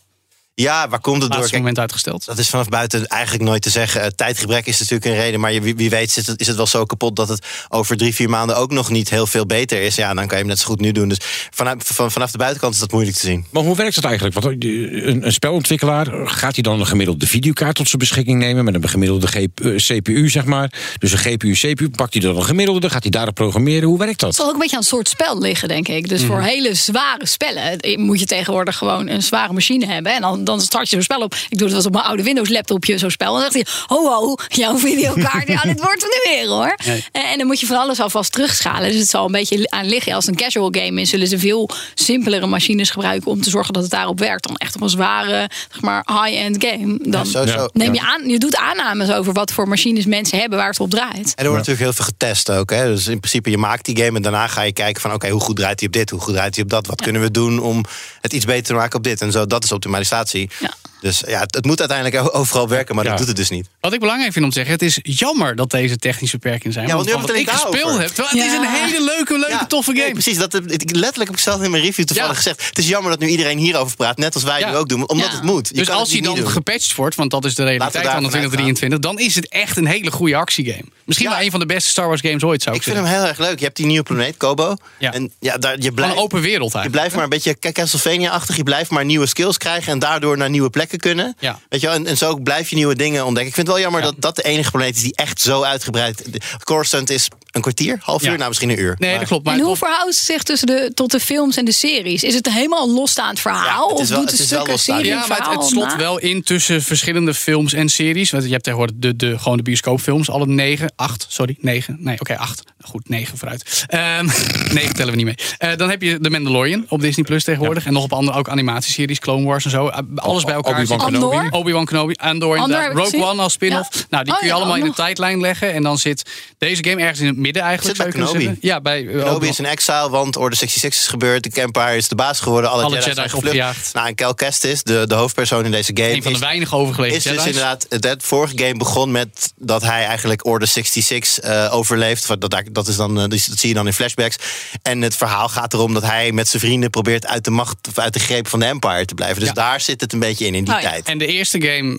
[0.54, 1.40] Ja, waar komt het door?
[1.40, 2.24] Kijk, moment uitgesteld.
[2.24, 4.00] dat is vanaf buiten eigenlijk nooit te zeggen.
[4.02, 5.40] Eh, tijdgebrek is natuurlijk een reden.
[5.40, 7.96] Maar je, wie, wie weet zit het, is het wel zo kapot dat het over
[7.96, 9.94] drie, vier maanden ook nog niet heel veel beter is.
[9.94, 11.08] Ja, dan kan je hem net zo goed nu doen.
[11.08, 11.18] Dus
[11.50, 13.46] vanuit, van, vanaf de buitenkant is dat moeilijk te zien.
[13.50, 14.34] Maar hoe werkt dat eigenlijk?
[14.40, 14.70] Want eh,
[15.06, 18.88] een, een spelontwikkelaar, gaat hij dan een gemiddelde videokaart tot zijn beschikking nemen met een
[18.88, 20.72] gemiddelde GP, eh, CPU, zeg maar?
[20.98, 23.88] Dus een GPU, CPU, pakt hij dan een gemiddelde, dan gaat hij daarop programmeren.
[23.88, 24.34] Hoe werkt Het dat?
[24.34, 26.08] zal ook een beetje aan het soort spel liggen, denk ik.
[26.08, 26.30] Dus Mhm.
[26.30, 30.14] voor hele zware spellen moet je tegenwoordig gewoon een zware machine hebben.
[30.14, 31.34] En dan, dan start je zo'n spel op.
[31.48, 33.34] Ik doe het wel op mijn oude Windows laptopje, zo'n spel.
[33.36, 36.78] En dan zegt hij, ho ho, jouw videokaart, ja, dit wordt er nu weer hoor.
[36.86, 37.04] Nee.
[37.12, 38.90] En, en dan moet je van alles alvast terugschalen.
[38.90, 40.12] Dus het zal een beetje aan liggen.
[40.12, 43.72] Als het een casual game is, zullen ze veel simpelere machines gebruiken om te zorgen
[43.72, 44.46] dat het daarop werkt.
[44.46, 46.98] Dan echt op een zware, zeg maar, high-end game.
[47.02, 47.68] Dan Ja, sowieso.
[47.72, 50.90] neem je aan, je doet aannames over wat voor machines mensen hebben waar het op
[50.90, 51.32] draait.
[51.34, 52.70] En er wordt natuurlijk heel veel getest ook.
[52.70, 52.86] Hè?
[52.86, 55.12] Dus in principe, je maakt die game en daarna ga je kijken van...
[55.12, 56.86] oké, hoe goed draait hij op dit, hoe goed draait hij op dat?
[56.86, 57.84] Wat kunnen we doen om
[58.20, 59.20] het iets beter te maken op dit?
[59.20, 60.31] En zo, dat is optimalisatie.
[60.60, 60.70] Ja.
[61.02, 63.10] Dus ja, het, het moet uiteindelijk overal werken, maar Ja.
[63.10, 63.68] dat doet het dus niet.
[63.80, 66.86] Wat ik belangrijk vind om te zeggen, het is jammer dat deze technische beperkingen zijn.
[66.86, 68.16] Ja, want nu hebben we het ik alleen gespeeld heb.
[68.30, 70.02] Het is een hele leuke, leuke, Ja, toffe game.
[70.04, 72.36] nee, precies, dat, heb ik, letterlijk heb ik zelf in mijn review toevallig Ja.
[72.36, 72.66] gezegd...
[72.68, 74.70] het is jammer dat nu iedereen hierover praat, net als wij Ja.
[74.70, 75.08] nu ook doen.
[75.08, 75.32] Omdat Ja.
[75.34, 75.68] het moet.
[75.68, 76.48] Je dus kan als hij dan doen.
[76.48, 79.86] gepatcht wordt, want dat is de realiteit van daarvan 2023, dan is het echt een
[79.86, 80.84] hele goede actiegame.
[81.04, 81.36] Misschien Ja.
[81.36, 83.24] wel een van de beste Star Wars games ooit, zou ik, Ik vind hem heel
[83.26, 83.58] erg leuk.
[83.58, 84.76] Je hebt die nieuwe planeet, Kobo.
[84.98, 85.12] Ja.
[85.12, 86.14] En ja, daar, je Van blijft...
[86.14, 88.56] een open wereld Je blijft maar een beetje Castlevania-achtig.
[88.56, 91.36] Je blijft maar nieuwe skills krijgen en daardoor naar nieuwe plekken kunnen.
[91.38, 91.58] Ja.
[91.68, 91.96] Weet je wel?
[91.96, 93.48] En, en zo blijf je nieuwe dingen ontdekken.
[93.48, 94.06] Ik vind het wel jammer Ja.
[94.10, 96.32] dat dat de enige planeet is die echt zo uitgebreid...
[96.32, 98.30] de- Coruscant is een kwartier, half Ja.
[98.30, 98.94] uur, nou misschien een uur.
[98.98, 99.44] Nee, Maar- dat klopt.
[99.44, 102.22] Maar En het hoe verhoudt het zich tussen de, tot de films en de series?
[102.24, 103.88] Is het een helemaal losstaand verhaal?
[103.88, 104.98] Ja, het is wel- of doet het de is wel stukken losstaand.
[105.00, 105.96] serie Ja, maar het, het slot na?
[105.96, 108.30] wel in tussen verschillende films en series.
[108.30, 110.30] Want je hebt tegenwoordig de, de, gewoon de bioscoopfilms.
[110.30, 111.96] Alle negen, acht, sorry, negen.
[112.00, 112.62] Nee, oké, acht.
[112.64, 113.84] Nou Goed, negen vooruit.
[113.86, 114.26] Ehm
[114.78, 115.34] negen tellen we niet mee.
[115.58, 117.86] Eh, dan heb je The Mandalorian op Disney Plus tegenwoordig.
[117.86, 119.88] En nog op andere ook animatieseries, Clone Wars en zo.
[119.88, 120.74] Eh, Alles bij elkaar.
[120.78, 121.36] Obi-Wan Kenobi.
[121.36, 121.50] Andor.
[121.50, 122.14] Obi-Wan Kenobi.
[122.14, 123.24] Andor Andor Rogue.
[123.24, 123.88] One als spin-off.
[123.94, 124.00] Ja.
[124.10, 125.72] Nou, die Oh kun je ja, allemaal in de tijdlijn leggen.
[125.72, 127.96] En dan zit deze game ergens in het midden eigenlijk.
[127.96, 128.56] Zit bij Kenobi.
[128.60, 131.54] Ja, bij eh, Kenobi Obi- is in exile, want Order 66 is gebeurd.
[131.54, 132.70] De Empire is de baas geworden.
[132.70, 133.54] Alle, Alle Jedi's Jedi's zijn gevlucht.
[133.54, 133.92] opgejaagd.
[133.94, 136.12] Nou, en Cal Kestis, de, de hoofdpersoon in deze game...
[136.12, 137.46] een van de weinig overgebleven is dus Jedi's.
[137.46, 142.40] inderdaad, dat vorige game begon met dat hij eigenlijk Order 66 eh, overleeft.
[142.40, 144.36] Dat, dat, is dan, eh, dat zie je dan in flashbacks.
[144.82, 147.98] En het verhaal gaat erom dat hij met zijn vrienden probeert uit de macht, of
[147.98, 149.38] uit de greep van de Empire te blijven.
[149.38, 149.54] Dus Ja.
[149.54, 150.88] daar zit het een beetje in, in die Oh ja.
[150.90, 151.06] tijd.
[151.08, 151.98] En de eerste game,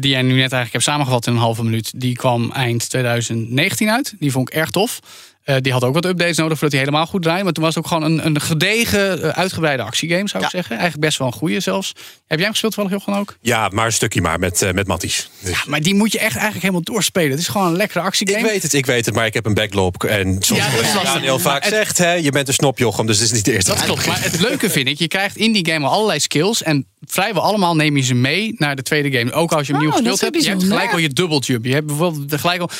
[0.00, 3.90] die jij nu net eigenlijk hebt samengevat in een halve minuut, die kwam eind 2019
[3.90, 4.14] uit.
[4.18, 5.31] Die vond ik erg tof tof.
[5.42, 7.44] Eh, die had ook wat updates nodig voordat hij helemaal goed draaide.
[7.44, 10.56] Maar toen was het ook gewoon een, een gedegen, eh, uitgebreide actiegame, zou ik Ja.
[10.56, 10.76] zeggen.
[10.76, 11.88] Eigenlijk best wel een goede zelfs.
[12.26, 13.36] Heb jij hem gespeeld toevallig, Jochen, ook?
[13.40, 15.30] Ja, maar een stukje maar met, eh, met Matties.
[15.40, 15.50] Dus.
[15.50, 17.30] Ja, maar die moet je echt eigenlijk helemaal doorspelen.
[17.30, 18.38] Het is gewoon een lekkere actiegame.
[18.44, 19.94] Ik weet het, ik weet het, maar ik heb een backlog.
[19.96, 21.12] En zoals Ja, dat is lastig.
[21.12, 23.70] Daniel vaak het- zegt, hè, je bent een snopjochem, dus het is niet de eerste.
[23.70, 24.06] Dat klopt.
[24.06, 26.62] Maar het leuke vind ik, je krijgt in die game al allerlei skills.
[26.62, 29.32] En vrijwel allemaal neem je ze mee naar de tweede game.
[29.32, 30.42] Ook als je hem Oh, nieuw gespeeld hebt.
[30.44, 31.64] Je hebt gelijk al je double jump.
[31.64, 32.70] Je hebt bijvoorbeeld de gelijk al,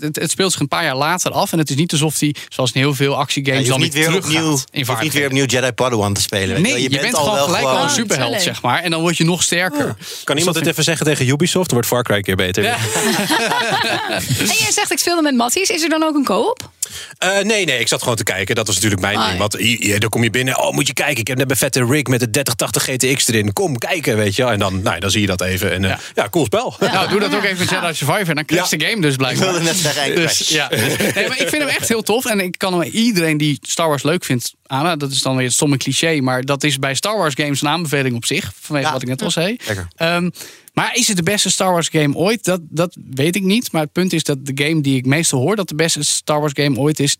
[0.00, 1.52] het, het speelt zich een paar jaar later af.
[1.52, 3.94] En het is niet alsof die, zoals in heel veel Ja, actiegames, hoeft dan niet
[3.94, 6.56] weer opnieuw, in niet weer opnieuw Jedi Padawan te spelen.
[6.56, 8.82] je Nee, je, bent, al gewoon wel gelijk al een superheld, zeg maar.
[8.82, 9.96] En dan word je nog sterker.
[10.24, 11.70] Kan iemand het even zeggen tegen Ubisoft?
[11.70, 12.62] Dan wordt Far Cry een keer beter.
[12.62, 12.76] Ja.
[14.54, 15.70] En jij zegt, ik speelde met Matties.
[15.70, 16.70] Is er dan ook een co-op?
[17.18, 18.54] Eh, nee, nee, ik zat gewoon te kijken.
[18.54, 19.32] Dat was natuurlijk mijn Ah, ding.
[19.32, 19.38] ja.
[19.38, 20.58] Want hier, dan kom je binnen.
[20.60, 21.16] Oh, moet je kijken.
[21.16, 23.52] Ik heb net een vette rig met de 3080 GTX erin.
[23.52, 24.42] Kom kijken, weet je.
[24.42, 24.52] wel.
[24.52, 25.72] En dan, nou, dan zie je dat even.
[25.72, 25.98] En eh, Ja.
[26.14, 26.28] ja.
[26.28, 26.76] cool spel.
[26.80, 28.28] Nou, doe dat ook even met Jedi Survivor.
[28.28, 28.76] En dan crasht Ja.
[28.78, 29.46] de game dus blijkbaar.
[29.46, 30.68] Ik wilde net zeggen, Dus, ja.
[31.14, 32.24] Nee, maar ik vind hem echt heel tof.
[32.26, 34.98] En ik kan hem iedereen die Star Wars leuk vindt aan.
[34.98, 36.20] Dat is dan weer het stomme cliché.
[36.20, 38.52] Maar dat is bij Star Wars games een aanbeveling op zich.
[38.60, 38.92] Vanwege Ja.
[38.92, 39.56] wat ik net al zei.
[39.66, 39.88] Lekker.
[39.96, 40.30] Ehm,
[40.74, 42.44] maar is het de beste Star Wars game ooit?
[42.44, 43.72] Dat, dat weet ik niet.
[43.72, 46.40] Maar het punt is dat de game die ik meestal hoor dat de beste Star
[46.40, 47.16] Wars game ooit is.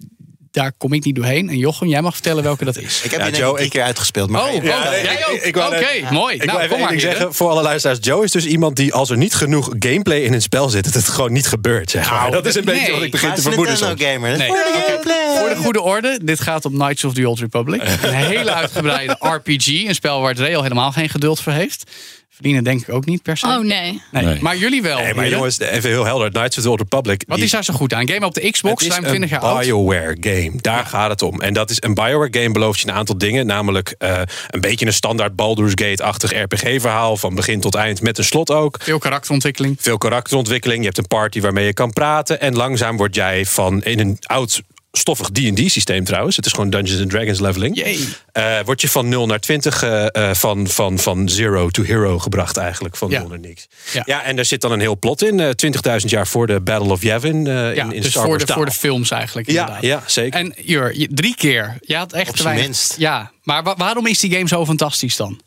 [0.50, 1.48] Daar kom ik niet doorheen.
[1.48, 3.00] En Jochem, jij mag vertellen welke dat is.
[3.02, 4.30] Ik heb Ja, Joe, ik- keer uitgespeeld.
[4.30, 5.66] Maar Oh, oh, Ja, nee, jij ik- ook?
[5.66, 6.34] Oké, mooi.
[6.34, 7.34] Ik wil nou, even kom één maar zeggen.
[7.34, 7.98] Voor alle luisteraars.
[8.02, 10.84] Joe is dus iemand die als er niet genoeg gameplay in een spel zit...
[10.84, 12.20] dat het gewoon niet gebeurt, zeg maar.
[12.20, 12.74] Nou, dat is een nee.
[12.78, 13.88] beetje wat ik begin Maar te vermoeden soms.
[13.88, 14.30] Nintendo gamer.
[14.30, 14.56] Dat is Nee.
[14.56, 15.38] voor de gameplay.
[15.38, 17.82] Voor de goede orde, dit gaat om Knights of the Old Republic.
[18.02, 19.66] Een hele uitgebreide RPG.
[19.66, 21.90] Een spel waar Dre al helemaal geen geduld voor heeft.
[22.34, 23.46] Verdienen denk ik ook niet per se.
[23.46, 24.00] Oh nee.
[24.12, 24.24] nee.
[24.24, 24.42] Nee.
[24.42, 24.98] Maar jullie wel.
[24.98, 26.30] Nee, maar jongens, even heel helder.
[26.30, 27.22] Knights of the Old Republic.
[27.26, 28.08] Wat die- is daar zo goed aan?
[28.08, 29.60] Game op de Xbox, Het is ruim 20 jaar een oud.
[29.60, 30.50] BioWare game.
[30.60, 31.40] Daar gaat het om.
[31.40, 33.46] En dat is een BioWare game belooft je een aantal dingen.
[33.46, 34.20] Namelijk eh,
[34.50, 37.16] een beetje een standaard Baldur's Gate-achtig RPG-verhaal.
[37.16, 38.78] Van begin tot eind met een slot ook.
[38.82, 39.76] Veel karakterontwikkeling.
[39.80, 40.78] Veel karakterontwikkeling.
[40.78, 42.40] Je hebt een party waarmee je kan praten.
[42.40, 44.62] En langzaam word jij van in een oud
[44.96, 46.36] stoffig D&D-systeem trouwens.
[46.36, 47.78] Het is gewoon Dungeons and Dragons leveling.
[48.32, 52.18] Eh, word je van 0 naar 20, eh, eh, van, van, van zero to hero
[52.18, 52.96] gebracht eigenlijk.
[52.96, 53.18] Van Ja.
[53.20, 53.66] 0 naar niks.
[53.92, 54.02] Ja.
[54.06, 54.22] Ja.
[54.22, 55.40] en daar zit dan een heel plot in.
[55.40, 57.46] eh 20.000 jaar voor de Battle of Yavin.
[57.46, 59.50] eh Ja, in, in dus Star voor Wars de, voor de films eigenlijk.
[59.50, 59.82] Ja, inderdaad.
[59.84, 60.40] ja, zeker.
[60.40, 61.76] En Jur, je- drie keer.
[61.80, 62.66] Je had echt Op zijn weinig.
[62.66, 62.94] minst.
[62.98, 65.40] Ja, maar wa- waarom is die game zo fantastisch dan?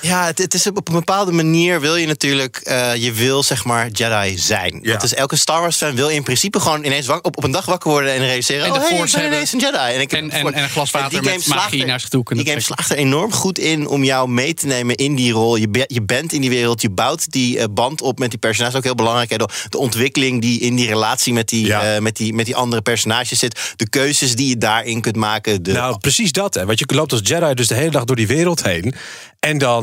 [0.00, 3.64] Ja, het, het is op een bepaalde manier wil je natuurlijk, eh, je wil zeg
[3.64, 4.78] maar Jedi zijn.
[4.82, 4.92] Ja.
[4.92, 7.50] Dat is elke Star Wars fan wil in principe gewoon ineens wak- op, op een
[7.50, 8.64] dag wakker worden en realiseren.
[8.64, 9.76] En oh, hey, ik ben ineens een Jedi.
[9.94, 12.44] En, ik En, een en, een glas water met magie er- naar zich toe kunnen
[12.44, 15.56] Die game slaagt er enorm goed in om jou mee te nemen in die rol.
[15.56, 18.38] Je, be- je bent in die wereld, je bouwt die eh, band op met die
[18.38, 18.76] personages.
[18.76, 19.30] Ook heel belangrijk.
[19.30, 19.36] Hè?
[19.36, 21.94] De, ontwikkeling die in die relatie met die, Ja.
[21.94, 23.60] eh, met, die, met die andere personages zit.
[23.76, 25.62] De keuzes die je daarin kunt maken.
[25.62, 26.54] De, Nou, precies dat.
[26.54, 26.66] Hè.
[26.66, 28.94] Want je loopt als Jedi dus de hele dag door die wereld heen.
[29.40, 29.75] En dan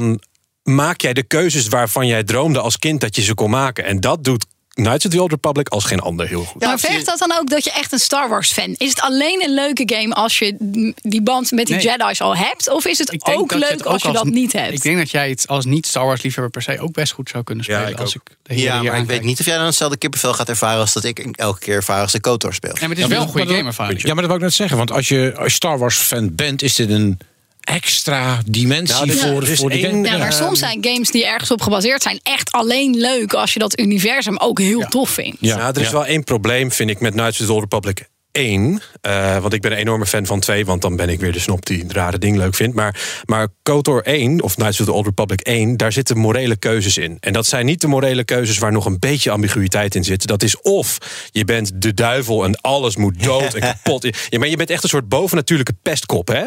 [0.64, 3.86] maak jij de keuzes waarvan jij droomde als kind dat je ze kon maken.
[3.86, 6.62] En dat doet Knights of the Old Republic als geen ander heel goed.
[6.62, 8.76] Ja, maar vergt dat dan ook dat je echt een Star Wars fan?
[8.78, 10.56] Is het alleen een leuke game als je
[11.02, 11.86] die band met die Nee.
[11.86, 12.70] Jedi's al hebt?
[12.70, 14.74] Of is het ook leuk het als je dat niet hebt?
[14.74, 17.30] Ik denk dat jij het als niet Star Wars liefhebber per se ook best goed
[17.30, 17.94] zou kunnen Ja, spelen.
[17.94, 18.30] ik als ook.
[18.30, 20.94] ik de ja, maar ik weet niet of jij dan hetzelfde kippenvel gaat ervaren als
[20.94, 22.72] dat ik elke keer ervaar als de KOTOR speel.
[22.74, 24.02] Ja, maar het is wel een goede gameervaring.
[24.02, 24.78] Ja, maar dat wou ik net zeggen.
[24.78, 27.18] Want als je, als je Star Wars fan bent, is dit een
[27.64, 30.08] extra dimensie Nou, voor, voor de game.
[30.08, 33.60] Ja, maar soms zijn games die ergens op gebaseerd zijn echt alleen leuk als je
[33.60, 35.38] dat universum ook heel tof vindt.
[35.40, 35.94] Ja, nou, er is ja.
[35.94, 38.82] wel één probleem, vind ik, met Knights of the Old Republic 1.
[39.02, 41.40] Eh, want ik ben een enorme fan van 2, want dan ben ik weer de
[41.40, 42.76] snop die het rare ding leuk vindt.
[42.76, 46.98] Maar, maar KOTOR 1, of Knights of the Old Republic 1, daar zitten morele keuzes
[46.98, 47.18] in.
[47.20, 50.28] En dat zijn niet de morele keuzes waar nog een beetje ambiguïteit in zit.
[50.28, 50.98] Dat is of
[51.32, 54.08] je bent de duivel en alles moet dood en kapot.
[54.30, 56.44] Ja, maar je bent echt een soort bovennatuurlijke pestkop, hè?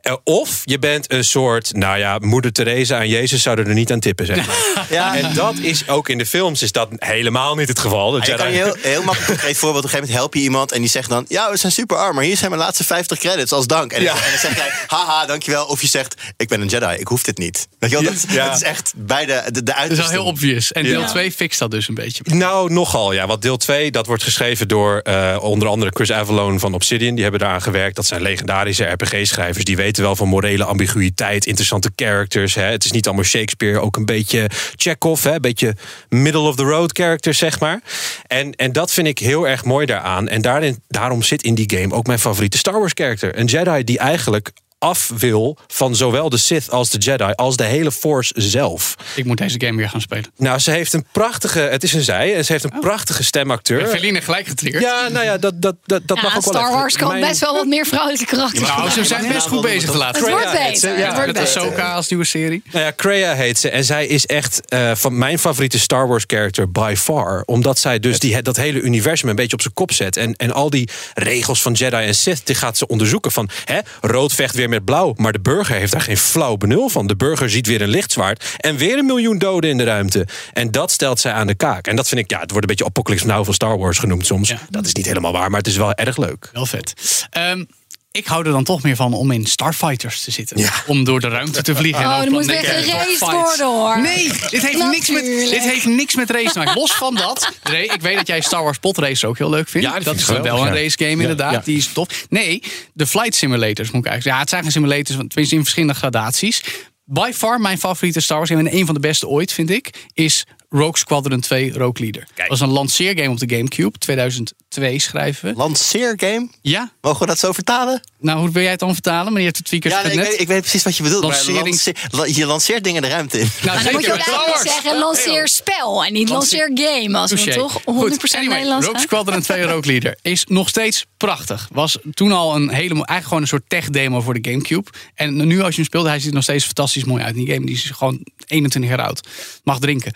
[0.00, 3.92] Eh, Of je bent een soort, nou ja, moeder Teresa en Jezus zouden er niet
[3.92, 4.86] aan tippen, zeg maar.
[4.90, 8.16] Ja, En dat is ook in de films is dat helemaal niet het geval.
[8.16, 9.84] Je Jedi- kan je heel, heel makkelijk een concreet voorbeeld.
[9.84, 11.24] Op een gegeven moment help je iemand en die zegt dan...
[11.28, 13.92] ja, we zijn super arm, maar hier zijn mijn laatste 50 credits als dank.
[13.92, 14.14] En, Ja.
[14.14, 15.64] en dan zeg jij, haha, dankjewel.
[15.66, 17.68] Of je zegt, ik ben een Jedi, ik hoef dit niet.
[17.78, 18.46] Weet je wel, dat, Ja.
[18.46, 20.72] dat is echt beide de, de Dat is wel heel obvious.
[20.72, 21.06] En deel Ja.
[21.06, 22.22] 2 fixt dat dus een beetje.
[22.26, 23.12] Nou, nogal.
[23.12, 27.12] Ja, want deel 2, dat wordt geschreven door eh, onder andere Chris Avalone van Obsidian.
[27.14, 27.96] Die hebben daaraan gewerkt.
[27.96, 29.64] Dat zijn legendarische RPG-schrijvers.
[29.64, 32.54] Die weten wel van morele ambiguïteit, interessante characters.
[32.54, 32.62] Hè.
[32.62, 35.22] Het is niet allemaal Shakespeare, ook een beetje Chekhov.
[35.24, 35.34] Hè.
[35.34, 35.76] Een beetje
[36.08, 37.80] middle-of-the-road characters, zeg maar.
[38.26, 40.28] En, en dat vind ik heel erg mooi daaraan.
[40.28, 43.38] En daarin, daarom zit in die game ook mijn favoriete Star Wars character.
[43.38, 47.64] Een Jedi die eigenlijk af wil van zowel de Sith als de Jedi, als de
[47.64, 48.94] hele Force zelf.
[49.14, 50.24] Ik moet deze game weer gaan spelen.
[50.36, 53.80] Nou, ze heeft een prachtige, het is een zij, en ze heeft een prachtige stemacteur.
[53.82, 54.82] En Feline gelijk getriggerd.
[54.84, 56.78] Ja, nou ja, dat, dat, dat, dat Ja, mag ook wel Star even.
[56.78, 59.90] Wars kan Mijn- best wel wat meer vrouwelijke karakters Nou, ze zijn best goed bezig
[59.90, 61.00] de laatste Het wordt Freya heet ze, beter.
[61.00, 61.60] ja, het wordt Met beter.
[61.62, 62.62] Ahsoka als nieuwe serie.
[62.72, 63.70] Nou ja, Kreia heet ze.
[63.70, 67.42] En zij is echt eh, van mijn favoriete Star Wars character by far.
[67.44, 70.16] Omdat zij dus die, dat hele universum een beetje op zijn kop zet.
[70.16, 73.32] En, en al die regels van Jedi en Sith, die gaat ze onderzoeken.
[73.32, 75.14] Van, hè, rood vecht weer met blauw.
[75.16, 77.06] Maar de burger heeft daar geen flauw benul van.
[77.06, 78.56] De burger ziet weer een lichtzwaard.
[78.56, 80.26] En weer een miljoen doden in de ruimte.
[80.52, 81.86] En dat stelt zij aan de kaak.
[81.86, 84.26] En dat vind ik, ja, het wordt een beetje Apocalypse Now van Star Wars genoemd
[84.26, 84.48] soms.
[84.48, 84.58] Ja.
[84.70, 86.50] Dat is niet helemaal waar, maar het is wel erg leuk.
[86.52, 86.94] Wel vet.
[87.30, 87.64] Ehm,
[88.10, 90.58] ik hou er dan toch meer van om in Starfighters te zitten.
[90.58, 90.70] Ja.
[90.86, 92.02] Om door de ruimte te vliegen.
[92.02, 94.00] en Oh, er moet weer en geraced worden, hoor.
[94.00, 96.74] Nee, dit heeft, niks met, dit heeft niks met race te maken.
[96.74, 99.68] Los van dat, Ray, ik weet dat jij Star Wars Pod Racer ook heel leuk
[99.68, 99.86] vindt.
[99.86, 101.52] Ja, dat vind is wel een race game Ja, inderdaad.
[101.52, 101.60] ja.
[101.64, 102.26] Die is tof.
[102.28, 104.32] Nee, de flight simulators moet ik eigenlijk zeggen.
[104.32, 106.62] Ja, het zijn geen simulators, want tenminste in verschillende gradaties.
[107.04, 109.90] By far mijn favoriete Star Wars game en een van de beste ooit vind ik,
[110.12, 112.26] is Rogue Squadron 2 Rogue Leader.
[112.34, 115.56] Dat was een lanceergame op de Gamecube, 2002 schrijven we.
[115.56, 116.48] Lanceergame?
[116.62, 118.00] Ja, Mogen we dat zo vertalen?
[118.20, 119.94] nou hoe wil jij het dan vertalen, meneer Tweakers?
[119.94, 121.22] Ja, nee, ik, weet, ik weet precies wat je bedoelt.
[121.22, 123.50] lanceer- je lanceert dingen de ruimte in.
[123.62, 124.32] Nou, Maar dan moet je ook zeker.
[124.32, 127.18] eigenlijk zeggen lanceer spel en niet Lanceer- lanceer game.
[127.18, 127.84] Als we toch 100%
[128.20, 129.00] Goed, anyway, Nederlands Rogue.
[129.00, 131.68] Squadron 2 Rogue Leader is nog steeds prachtig.
[131.72, 134.90] Was toen al een hele, eigenlijk gewoon een soort tech demo voor de Gamecube.
[135.14, 137.34] En nu als je hem speelt, hij ziet er nog steeds fantastisch mooi uit.
[137.34, 139.28] Die game die is gewoon 21 jaar oud.
[139.64, 140.12] Mag drinken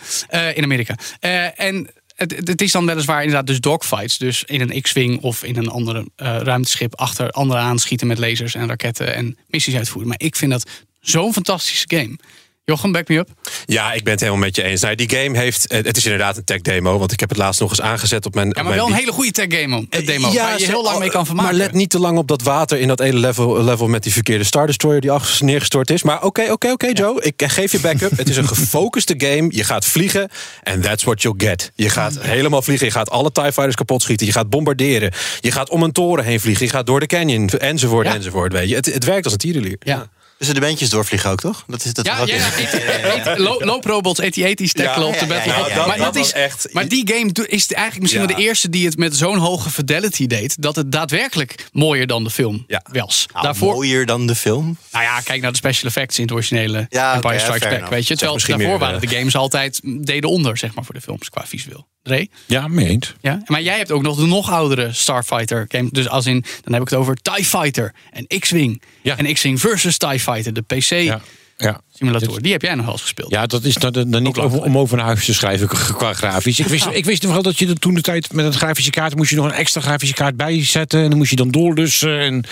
[0.49, 0.95] eh, in Amerika.
[1.19, 4.17] Eh, en het, het is dan weliswaar inderdaad dus dogfights.
[4.17, 8.55] Dus in een X-Wing of in een andere eh, ruimteschip achter anderen aanschieten met lasers
[8.55, 10.07] en raketten en missies uitvoeren.
[10.07, 12.17] Maar ik vind dat zo'n fantastische game.
[12.65, 13.29] Jochem, back me up.
[13.65, 14.81] Ja, ik ben het helemaal met je eens.
[14.81, 17.37] Nou, die game heeft, eh, het is inderdaad een tech demo, want ik heb het
[17.37, 18.47] laatst nog eens aangezet op mijn.
[18.47, 19.85] Ja, maar mijn wel een hele goede tech demo.
[19.89, 21.51] eh, demo waar je heel lang mee kan vermaken.
[21.51, 24.13] Maar let niet te lang op dat water in dat ene level, level met die
[24.13, 26.03] verkeerde Star Destroyer die achter neergestort is.
[26.03, 27.21] Maar oké, oké, oké, Joe.
[27.21, 28.17] Ik eh, geef je backup.
[28.17, 29.45] het is een gefocuste game.
[29.49, 30.29] Je gaat vliegen
[30.63, 31.71] en that's what you'll get.
[31.75, 32.85] Je gaat helemaal vliegen.
[32.87, 34.25] Je gaat alle TIE Fighters kapot schieten.
[34.27, 35.11] Je gaat bombarderen.
[35.39, 36.65] Je gaat om een toren heen vliegen.
[36.65, 38.13] Je gaat door de canyon enzovoort Ja.
[38.13, 38.53] enzovoort.
[38.53, 38.75] Weet je.
[38.75, 39.77] Het, het werkt als een tierenlier.
[39.79, 40.07] Ja.
[40.43, 41.63] Tussen de bandjes doorvliegen ook, toch?
[41.67, 43.21] Dat is dat Ja, ja, ja, in.
[43.21, 45.85] AT- AT- lo- Loop Robots 8080's tackelen Ja, op de ja, ja, Battle.
[45.87, 48.27] maar, dat is, echt- maar die game is eigenlijk misschien Ja.
[48.27, 50.61] wel de eerste die het met zo'n hoge fidelity deed.
[50.61, 52.81] Dat het daadwerkelijk mooier dan de film Ja.
[52.91, 53.25] was.
[53.33, 54.77] Nou, Daarvoor, Mooier dan de film.
[54.91, 57.89] nou ja, kijk naar de special effects in het originele Ja, Empire Strikes Back.
[57.89, 58.17] Weet je?
[58.17, 61.29] Terwijl daarvoor meer, waren eh, de games altijd deden onder, zeg maar, voor de films
[61.29, 61.87] qua visueel.
[62.05, 62.29] Ray?
[62.45, 63.13] Ja, meent.
[63.21, 63.41] Ja?
[63.45, 65.87] Maar jij hebt ook nog de nog oudere Starfighter game.
[65.91, 68.81] Dus als in, dan heb ik het over TIE Fighter en X-Wing.
[69.01, 69.17] Ja.
[69.17, 71.21] En X-Wing versus TIE Fighter, de PC Ja.
[71.57, 71.81] Ja.
[71.93, 72.41] Simulator.
[72.41, 73.31] Die heb jij nog wel eens gespeeld.
[73.31, 76.59] Ja, dat is dan, dan niet over, om over naar huis te schrijven qua grafisch.
[76.59, 79.15] Ik wist, ik wist nog wel dat je toen de tijd met een grafische kaart
[79.15, 81.01] moest je nog een extra grafische kaart bijzetten.
[81.03, 82.19] En dan moest je dan doorlussen.
[82.19, 82.43] En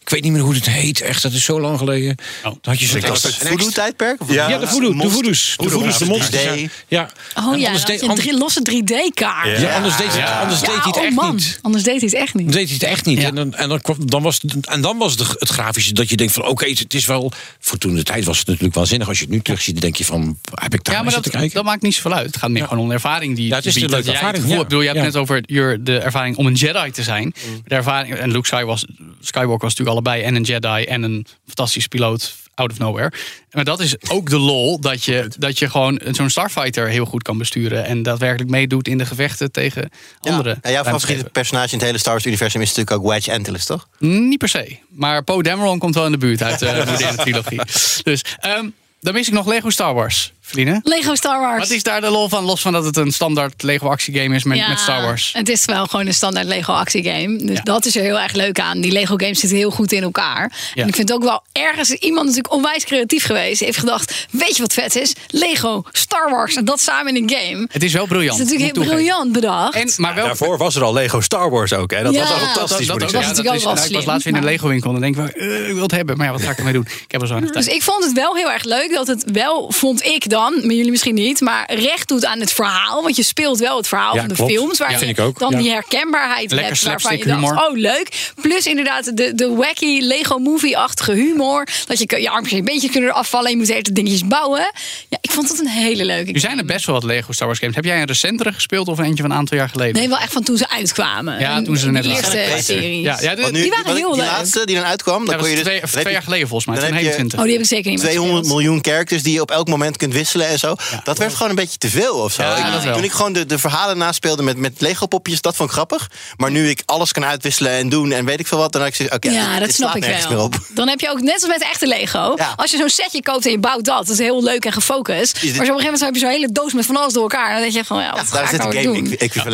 [0.00, 1.00] ik weet niet meer hoe het heet.
[1.00, 2.16] Echt, dat is zo lang geleden.
[2.38, 2.42] Oh.
[2.42, 3.00] Dan had je zo'n
[3.48, 4.20] Voodoo-tijdperk?
[4.20, 5.54] Of Ja, Ja, de voodoo, de voodoo's.
[5.56, 6.42] De voodoo's, de monsters.
[6.42, 6.54] ja.
[6.56, 6.70] 3D.
[6.88, 7.10] Ja.
[7.38, 9.60] Oh ja, een drie- losse 3D-kaart.
[9.60, 11.58] Ja, anders deed, hij het- anders deed hij het oh echt man, niet.
[11.62, 12.52] anders deed hij het echt Dan niet.
[12.52, 13.20] deed hij het echt niet.
[13.20, 13.26] Ja.
[13.28, 16.08] En, dan, en, dan, kwam- dan was het, en dan was het, het grafische dat
[16.10, 16.46] je denkt van...
[16.46, 17.32] oké, het is wel...
[17.60, 19.08] Voor toen de tijd was het natuurlijk waanzinnig.
[19.08, 20.38] Als je het nu terugziet, dan denk je van...
[20.54, 21.56] heb ik daar Ja, maar zitten dat, kijken?
[21.56, 22.26] dat maakt niet zoveel uit.
[22.26, 23.86] Het gaat meer gewoon om de ervaring die Ja, het is biedt.
[23.86, 24.50] een leuke het ervaring, ja.
[24.50, 25.04] hebt, bedoel, je hebt Ja.
[25.04, 27.24] net over your- de ervaring om een Jedi te zijn.
[27.48, 27.60] Mm.
[27.64, 28.84] De ervaring, en Luke Skywalker was,
[29.20, 33.12] Skywalker was natuurlijk allebei en een Jedi en een fantastische piloot out of nowhere.
[33.50, 37.22] Maar dat is ook de lol, dat je, dat je gewoon zo'n Starfighter heel goed
[37.22, 40.56] kan besturen en daadwerkelijk meedoet in de gevechten tegen andere.
[40.62, 43.88] Ja, jouw favoriete personage in het hele Star Wars-universum is natuurlijk ook Wedge Antilles, toch?
[43.98, 44.76] Niet per se.
[44.88, 47.60] Maar Poe Dameron komt wel in de buurt uit de moderne trilogie.
[48.02, 48.66] Dus ehm,
[49.00, 50.32] dan mis ik nog Lego Star Wars.
[50.46, 50.80] Feline?
[50.82, 51.58] Lego Star Wars.
[51.58, 52.44] Wat is daar de lol van?
[52.44, 55.30] Los van dat het een standaard Lego actiegame is met, Ja, met Star Wars.
[55.32, 57.36] Het is wel gewoon een standaard Lego actiegame.
[57.38, 57.62] Dus Ja.
[57.62, 58.80] dat is er heel erg leuk aan.
[58.80, 60.52] Die Lego games zitten heel goed in elkaar.
[60.74, 60.82] Ja.
[60.82, 63.60] En ik vind het ook wel ergens iemand natuurlijk onwijs creatief geweest.
[63.60, 65.12] Heeft gedacht, weet je wat vet is?
[65.28, 67.66] Lego, Star Wars en dat samen in een game.
[67.70, 68.38] Het is wel Dat briljant.
[68.40, 69.74] is natuurlijk heel briljant bedacht.
[69.74, 71.90] En, maar wel, Daarvoor was er al Lego Star Wars ook.
[71.90, 72.02] Hè?
[72.02, 73.20] Dat Ja, was al dat- fantastisch, dat, ook, zeggen.
[73.20, 74.94] ja, natuurlijk ook wel nou, ik was slim, laatst weer in de maar- Lego winkel.
[74.94, 76.16] En dan denk ik, wel, eh, ik wil het hebben.
[76.16, 76.82] Maar ja, wat ga ik ermee doen?
[76.86, 77.64] Ik heb er zo weinig tijd.
[77.64, 80.74] Dus ik vond het wel heel erg leuk dat het wel, vond ik, dan, maar
[80.74, 83.02] jullie misschien niet, maar recht doet aan het verhaal.
[83.02, 84.52] Want je speelt wel het verhaal Ja, van de klopt.
[84.52, 84.78] films.
[84.78, 85.38] Waar Ja, je vind ik ook.
[85.38, 85.58] dan Ja.
[85.58, 86.82] die herkenbaarheid Lekker hebt.
[86.82, 87.56] Waarvan je dacht, humor.
[87.68, 88.32] oh leuk.
[88.40, 91.66] Plus inderdaad de, de wacky Lego movie-achtige humor.
[91.86, 93.50] Dat je je armpjes en beentjes kunnen eraf vallen.
[93.50, 94.70] Je moet hele dingetjes bouwen.
[95.08, 97.46] Ja, ik vond het een hele leuke Nu zijn er best wel wat Lego Star
[97.46, 97.74] Wars games.
[97.74, 99.94] Heb jij een recentere gespeeld of eentje van een aantal jaar geleden?
[99.94, 101.38] Nee, wel echt van toen ze uitkwamen.
[101.40, 102.22] Ja, toen ze net de waren.
[102.22, 102.62] eerste Beter.
[102.62, 103.02] series.
[103.04, 104.30] Ja, ja, de- Want nu, Die waren heel die leuk.
[104.30, 105.90] laatste die dan uitkwam, dan dat kon was je dus...
[105.90, 106.76] twee, jaar geleden volgens mij.
[106.80, 107.38] dan heb je 2021.
[107.38, 108.62] Oh, die heb ik zeker niet meer 200 gespeeld.
[108.62, 110.74] miljoen characters die je op elk moment kunt wisselen en zo.
[111.04, 112.42] dat werd gewoon een beetje te veel of zo.
[112.42, 115.74] Ja, Ik- toen ik gewoon de, de verhalen naspeelde met, met Lego-popjes, dat vond ik
[115.74, 116.10] grappig.
[116.36, 118.90] Maar nu ik alles kan uitwisselen en doen en weet ik veel wat, dan had
[118.90, 120.32] ik zoiets, oké, Ja, dit- dat snap ik nergens wel.
[120.36, 120.54] meer op.
[120.68, 122.52] Dan heb je ook, net als met echte Lego, Ja.
[122.56, 125.32] als je zo'n setje koopt en je bouwt dat, dat is heel leuk en gefocust.
[125.32, 127.22] Maar dit- op een gegeven moment heb je zo'n hele doos met van alles door
[127.22, 127.46] elkaar.
[127.46, 128.72] En dan denk je van, ja, wat Ja, daar ik zit nou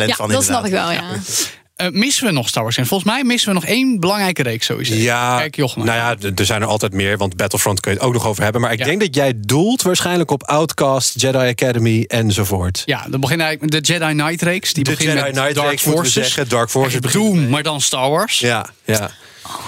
[0.07, 1.01] Ja, van dat snap ik wel, ja.
[1.83, 2.89] Eh, missen we nog Star Wars games?
[2.89, 4.93] Volgens mij missen we nog één belangrijke reeks sowieso.
[4.95, 5.85] Ja, Kijk, Jochem.
[5.85, 8.43] nou ja, er zijn er altijd meer, want Battlefront kun je het ook nog over
[8.43, 8.61] hebben.
[8.61, 8.85] Maar ik Ja.
[8.85, 12.81] denk dat jij doelt waarschijnlijk op Outcast, Jedi Academy enzovoort.
[12.85, 14.73] Ja, dan begint eigenlijk de Jedi Knight reeks.
[14.73, 16.13] Die De begint Jedi met Knight Dark reeks, Forces.
[16.13, 16.49] zeggen.
[16.49, 18.39] Dark Forces Doom, maar dan Star Wars.
[18.39, 19.09] Ja, ja.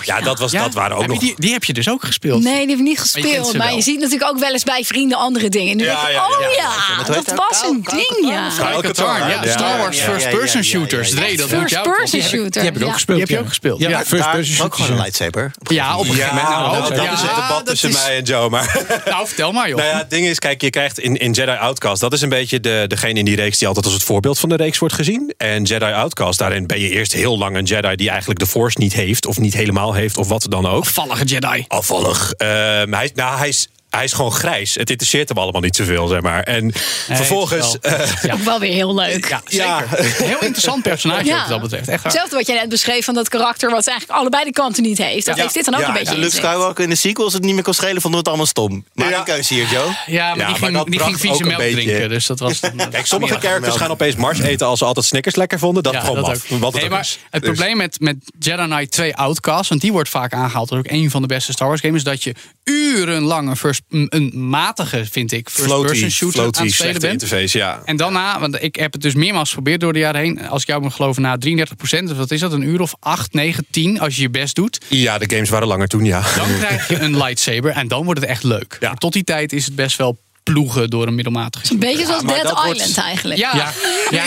[0.02, 0.62] Ja, dat, was, Ja?
[0.62, 1.20] dat waren ook Heb nog...
[1.20, 2.44] Die, die heb je dus ook gespeeld.
[2.44, 3.58] Nee, die heb ik niet Maar je kent gespeeld.
[3.58, 5.72] Maar je ziet natuurlijk ook wel eens bij vrienden andere dingen.
[5.72, 6.54] En dan Ja, denk je, ja, ja, oh
[6.98, 7.04] ja.
[7.04, 7.36] dat dat?
[7.50, 8.50] was een Kyle ding, ja.
[8.58, 9.44] Kyle Katarn, ja.
[9.44, 9.52] ja.
[9.52, 10.64] Star Wars First ja, Person ja, ja, ja.
[10.64, 11.10] Shooters.
[11.10, 12.30] Dre, dat moet First person toch?
[12.30, 12.52] shooter.
[12.52, 13.18] Die heb ik ook gespeeld.
[13.18, 13.42] Die heb je ja.
[13.42, 13.80] ook gespeeld.
[13.80, 14.06] Ja, Ja.
[14.06, 14.96] first person ook gewoon een shooter.
[14.96, 15.52] lightsaber.
[15.64, 16.48] Ja, op een gegeven moment.
[16.54, 18.50] Ja, Nou, dat is het debat tussen mij en Joe.
[18.50, 19.78] Maar Nou, vertel maar, joh.
[19.78, 22.02] Nou ja, het ding is, kijk, je krijgt in, in Jedi Outcast...
[22.02, 24.50] dat is een beetje de, degene in die reeks die altijd als het voorbeeld van
[24.50, 25.34] de reeks wordt gezien.
[25.38, 27.96] En Jedi Outcast, daarin ben je eerst heel lang een Jedi...
[27.96, 30.86] die eigenlijk de Force niet heeft, of niet helemaal heeft, of wat dan ook.
[30.86, 31.66] Vallige Jedi.
[31.68, 32.32] Afvallig.
[32.32, 33.70] Ehm, hij, nou, hij is...
[33.96, 34.74] Hij is gewoon grijs.
[34.76, 36.44] Het interesseert hem allemaal niet zoveel, zeg maar.
[36.44, 36.72] En
[37.10, 37.78] vervolgens...
[37.82, 38.34] is eh, Ja.
[38.34, 39.28] Ook wel weer heel leuk.
[39.30, 39.66] Ja, zeker.
[39.66, 39.84] Ja.
[40.26, 41.34] Heel interessant personage Ja.
[41.36, 41.88] ook wat dat betreft.
[41.88, 42.04] Echt.
[42.04, 45.26] Hetzelfde wat jij net beschreef van dat karakter wat eigenlijk allebei de kanten niet heeft.
[45.26, 45.42] Dat Ja.
[45.42, 46.36] heeft dit dan ook Ja, een beetje De Luke.
[46.36, 48.86] Skywalker in de sequels het niet meer kon schelen, vonden we het allemaal stom.
[48.94, 49.18] Maak Ja.
[49.18, 49.84] een keuze hier, Joe.
[50.06, 52.10] Ja, maar die maar ging, die ging vieze ook melk beetje- drinken.
[52.10, 55.60] Dus dat was Kijk, sommige characters gaan opeens Mars eten als ze altijd Snickers lekker
[55.60, 55.84] vonden.
[55.84, 56.52] Dat Ja, gewoon dat af.
[56.52, 56.60] ook.
[56.60, 57.20] Wat het Nee, ook maar is.
[57.30, 60.80] het Dus- probleem met, met Jedi Knight 2 Outcast, want die wordt vaak aangehaald als
[60.80, 64.32] ook een van de beste Star Wars games, is dat je urenlang een, first, een-
[64.50, 67.22] matige, vind ik, first-person floaty, shooter aan het spelen bent.
[67.22, 67.82] interface, ja.
[67.86, 70.48] En daarna, want ik heb het dus meermaals geprobeerd door de jaren heen.
[70.48, 72.52] Als ik jou moet geloven, na 33 procent, wat is dat?
[72.54, 74.82] Een uur of 8, 9, 10, als je je best doet.
[74.88, 76.22] Ja, de games waren langer toen, ja.
[76.36, 78.78] Dan krijg je een lightsaber en dan wordt het echt leuk.
[78.80, 78.94] Ja.
[78.94, 80.18] Tot die tijd is het best wel
[80.54, 83.40] ploegen door een middelmatige Een beetje zoals Dead wordt- Island eigenlijk.
[83.40, 83.72] Ja, ja.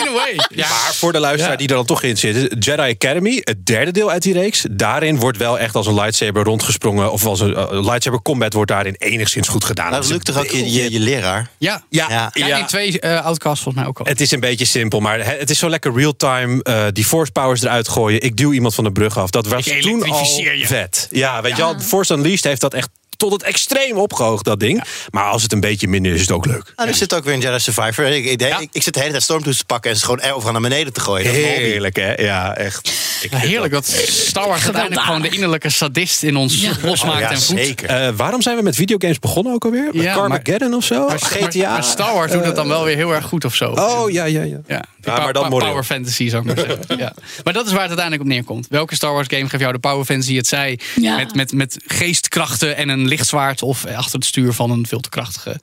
[0.03, 0.35] in a way.
[0.55, 0.69] Ja.
[0.69, 1.57] Maar voor de luisteraar Ja.
[1.59, 2.37] die er dan toch in zit.
[2.65, 4.65] Jedi Academy, het derde deel uit die reeks.
[4.71, 7.13] Daarin wordt wel echt als een lightsaber rondgesprongen.
[7.13, 9.85] Of als een eh, lightsaber combat wordt daarin enigszins goed gedaan.
[9.91, 11.51] Nou, Dat is Luke toch ook je, je, je leraar?
[11.59, 11.83] Ja.
[11.91, 12.59] Ja, Ja.
[12.59, 14.07] In twee eh outcasts volgens mij ook al.
[14.07, 16.63] Het is een beetje simpel, maar het is zo lekker real-time.
[16.63, 18.23] eh, die force powers eruit gooien.
[18.23, 19.31] Ik duw iemand van de brug af.
[19.31, 20.27] Dat was toen al
[20.63, 21.09] vet.
[21.11, 24.83] Ja, weet je wel, Force Unleashed heeft dat echt tot het extreem opgehoogd, dat ding.
[25.11, 26.73] Maar als het een beetje minder is, is het ook leuk.
[26.77, 28.05] Nou, er zit ook weer een Jedi Survivor.
[28.05, 30.53] Ik, ik, ik, ik zit de hele tijd stormtoets te pakken en ze gewoon overal
[30.53, 31.25] naar beneden te gooien.
[31.25, 31.35] Dat.
[31.35, 32.15] Heerlijk, hè?
[32.15, 32.91] Ja, echt.
[33.31, 37.41] Heerlijk dat Star Wars uiteindelijk gewoon de innerlijke sadist in ons losmaakt Oh, ja, en
[37.41, 37.61] voedt.
[37.61, 37.89] zeker.
[37.89, 39.89] Eh, waarom zijn we met videogames begonnen ook alweer?
[39.93, 41.07] Ja, Carmageddon of zo?
[41.07, 41.73] Maar, GTA?
[41.73, 43.71] maar- Star Wars doet het dan wel weer heel erg goed of zo.
[43.71, 44.61] Oh, ja, ja, ja.
[44.67, 45.49] Ja, maar dan.
[45.49, 46.99] Power fantasy zou ik maar zeggen.
[47.05, 47.13] ja.
[47.45, 48.67] Maar dat is waar het uiteindelijk op neerkomt.
[48.71, 50.37] Welke Star Wars game geeft jou de power fantasy?
[50.37, 51.17] Het zij Ja.
[51.17, 55.09] met, met, met geestkrachten en een lichtzwaard of achter het stuur van een veel te
[55.09, 55.61] krachtige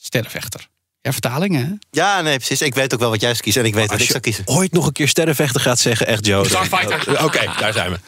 [0.00, 0.68] sterrenvechter.
[1.00, 1.66] Ja, vertalingen.
[1.66, 2.00] hè?
[2.00, 2.62] Ja, nee, precies.
[2.62, 4.42] Ik weet ook wel wat jij zou kiezen en ik weet wat ik zou kiezen.
[4.46, 6.46] ooit nog een keer sterrenvechten gaat zeggen, echt Joe.
[6.46, 7.24] Starfighter.
[7.24, 7.98] Oké, daar zijn we.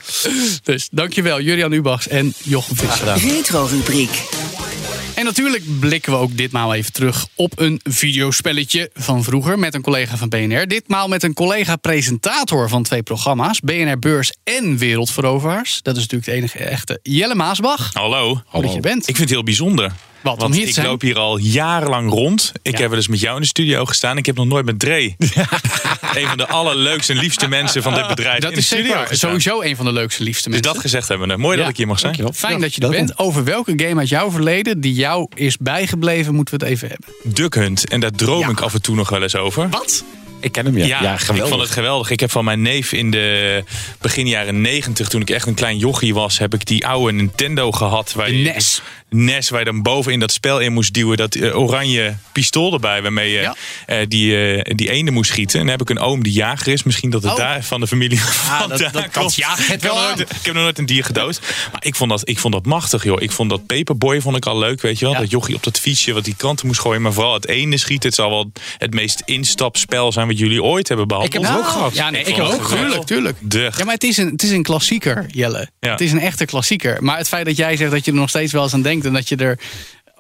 [0.63, 3.17] Dus dankjewel Jurian Ubachs en Jochem Visser.
[3.19, 4.23] Retro-rubriek.
[5.21, 9.83] En natuurlijk blikken we ook ditmaal even terug op een videospelletje van vroeger met een
[9.83, 10.67] collega van BNR.
[10.67, 15.83] Ditmaal met een collega-presentator van twee programma's, BNR Beurs en Wereldveroveraars.
[15.83, 17.91] Dat is natuurlijk de enige echte Jelle Maasbach.
[17.93, 18.41] Hallo.
[18.47, 18.99] Goed dat je bent.
[18.99, 19.93] Ik vind het heel bijzonder.
[20.23, 20.87] Wat, om Want hier te ik zijn?
[20.87, 22.53] loop hier al jarenlang rond.
[22.63, 22.79] Ik Ja.
[22.81, 24.17] heb wel eens met jou in de studio gestaan.
[24.17, 25.15] Ik heb nog nooit met Dre.
[26.15, 28.85] een van de allerleukste en liefste mensen van dit bedrijf Dat in de is studio
[28.87, 29.29] zeker gestaan.
[29.31, 30.73] sowieso een van de leukste, liefste Dus mensen.
[30.73, 31.37] dat gezegd hebben we.
[31.37, 31.71] Mooi dat Ja.
[31.71, 32.17] ik hier mag zijn.
[32.35, 33.19] Fijn dat je er bent.
[33.19, 37.09] Over welke game uit jouw verleden die jou is bijgebleven, moeten we het even hebben.
[37.35, 37.89] Duck Hunt.
[37.89, 39.69] En daar droom ik af en toe nog wel eens over.
[39.69, 40.05] Wat?
[40.41, 40.87] Ik ken hem, ja.
[40.87, 41.49] Ja, ik geweldig.
[41.49, 42.11] vond het geweldig.
[42.11, 43.65] Ik heb van mijn neef in de
[44.01, 47.73] begin jaren negentig, toen ik echt een klein jochie was, heb ik die oude Nintendo
[47.73, 48.13] gehad.
[48.13, 48.83] Waar De je- NES.
[49.11, 51.17] NES, waar je dan bovenin dat spel in moest duwen.
[51.17, 53.55] Dat eh, oranje pistool erbij, waarmee je Ja.
[53.87, 55.59] eh, die, eh, die eenden moest schieten.
[55.61, 56.83] En dan heb ik een oom die jager is.
[56.83, 57.37] Misschien dat het Oh.
[57.39, 59.37] daar van de familie Ja, vandaan dat, dat, komt.
[59.37, 61.41] het Ik heb, wel nooit, ik heb nog nooit een dier gedood.
[61.73, 63.23] Maar ik vond dat, ik vond dat machtig, joh.
[63.23, 65.15] Ik vond dat Paperboy vond ik al leuk, weet je wel.
[65.15, 65.21] Ja.
[65.21, 67.03] Dat jochie op dat fietsje wat die kranten moest gooien.
[67.03, 68.09] Maar vooral het ene schieten.
[68.09, 71.35] Het zal wel het meest instapspel zijn wat jullie ooit hebben behandeld.
[71.35, 71.95] Ik heb het ook gehad.
[71.95, 72.63] Ja, nee, ik heb het ook.
[72.65, 73.05] geweldig.
[73.05, 73.37] Tuurlijk, tuurlijk.
[73.73, 75.69] De- Ja, maar het is, een, het is een klassieker, Jelle.
[75.81, 75.91] Ja.
[75.91, 77.03] Het is een echte klassieker.
[77.03, 79.00] Maar het feit dat jij zegt dat je er nog steeds wel eens aan denkt
[79.05, 79.59] en dat je er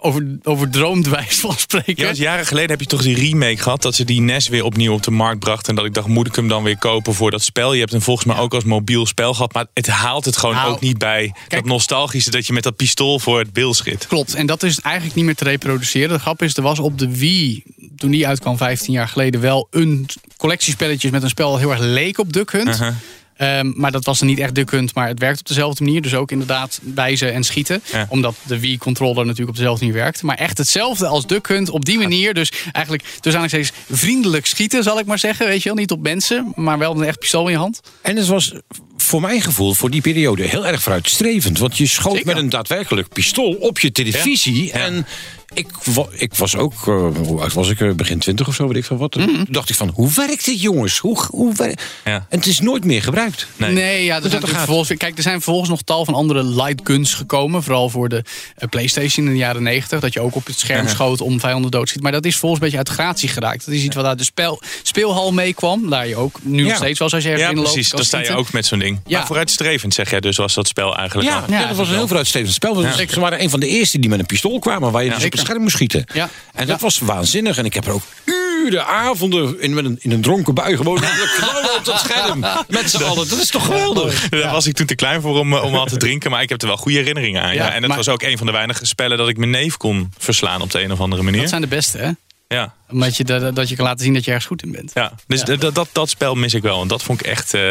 [0.00, 2.06] over, overdroomd wijs van spreken.
[2.06, 3.82] Ja, jaren geleden heb je toch die remake gehad...
[3.82, 5.68] dat ze die NES weer opnieuw op de markt brachten.
[5.68, 7.72] En dat ik dacht, moet ik hem dan weer kopen voor dat spel?
[7.72, 9.52] Je hebt hem volgens mij ook als mobiel spel gehad.
[9.52, 12.30] Maar het haalt het gewoon Nou, ook niet bij dat nostalgische...
[12.30, 14.06] dat je met dat pistool voor het beeld schiet.
[14.06, 16.08] Klopt, en dat is eigenlijk niet meer te reproduceren.
[16.08, 17.62] De grap is, er was op de Wii,
[17.96, 19.40] toen die uitkwam 15 jaar geleden...
[19.40, 22.68] wel een collectiespelletje met een spel dat heel erg leek op Duck Hunt.
[22.68, 22.94] Uh-huh.
[23.40, 26.02] Ehm, maar dat was dan niet echt Hunt, maar het werkt op dezelfde manier.
[26.02, 27.82] Dus ook inderdaad wijzen en schieten.
[27.92, 28.06] Ja.
[28.08, 30.22] Omdat de Wii-controller natuurlijk op dezelfde manier werkt.
[30.22, 32.34] Maar echt hetzelfde als Duck Hunt op die manier.
[32.34, 35.46] Dus eigenlijk, dus eigenlijk steeds vriendelijk schieten, zal ik maar zeggen.
[35.46, 37.80] Weet je wel, niet op mensen, maar wel met een echt pistool in je hand.
[38.00, 38.52] En het was
[38.96, 41.58] voor mijn gevoel voor die periode heel erg vooruitstrevend.
[41.58, 42.26] Want je schoot Zeker.
[42.26, 44.72] met een daadwerkelijk pistool op je televisie.
[44.72, 45.06] En
[45.54, 47.80] ik, wa- ik was ook, eh, hoe oud was ik?
[47.80, 49.10] Eh, Begin twintig of zo, weet ik veel wat.
[49.10, 50.98] Toen dacht ik van, hoe werkt dit jongens?
[50.98, 51.82] Hoe, hoe werkt...
[52.04, 52.26] Ja.
[52.28, 53.46] En het is nooit meer gebruikt.
[53.56, 53.72] Nee.
[53.72, 57.14] Nee, ja, er zijn vervolgens, kijk, er zijn vervolgens nog tal van andere light guns
[57.14, 57.62] gekomen.
[57.62, 58.24] Vooral voor de
[58.56, 60.00] eh, PlayStation in de jaren 90.
[60.00, 60.94] Dat je ook op het scherm Uh-huh.
[60.94, 62.10] schoot om vijanden dood te schieten.
[62.12, 63.64] Maar dat is volgens een beetje uit gratie geraakt.
[63.64, 65.90] Dat is iets wat uit de spel, speelhal meekwam.
[65.90, 66.76] Daar je ook nu nog Ja.
[66.76, 67.90] steeds wel, als je ergens Ja, in loopt, precies.
[67.90, 69.00] Dan sta je ook met zo'n ding.
[69.06, 69.18] Ja.
[69.18, 71.94] Maar vooruitstrevend zeg jij dus was dat spel eigenlijk Ja, ja, Ja, dat was een
[71.94, 72.74] heel vooruitstrevend spel.
[73.08, 74.92] Ze waren een van de eerste die met een pistool kwamen...
[74.92, 76.04] waar je dus scherm moest schieten.
[76.14, 76.28] Ja.
[76.54, 76.82] En dat Ja.
[76.84, 77.56] was waanzinnig.
[77.56, 81.00] En ik heb er ook uren, avonden in, met een, in een dronken bui gewoon
[81.36, 82.44] knallen op dat scherm.
[82.68, 83.28] Met z'n allen.
[83.28, 84.28] Dat is toch geweldig?
[84.28, 86.30] Daar was ik toen te klein voor om, eh, om al te drinken.
[86.30, 87.54] Maar ik heb er wel goede herinneringen aan.
[87.54, 87.64] Ja.
[87.64, 89.76] Ja, En dat maar- was ook een van de weinige spellen dat ik mijn neef
[89.76, 91.40] kon verslaan op de een of andere manier.
[91.40, 92.10] Dat zijn de beste, hè?
[92.54, 92.74] Ja.
[92.90, 94.90] Omdat je, dat, dat je kan laten zien dat je ergens goed in bent.
[94.94, 95.56] Ja, dus Ja.
[95.56, 96.82] Dat, dat, dat spel mis ik wel.
[96.82, 97.62] En dat vond ik echt eh,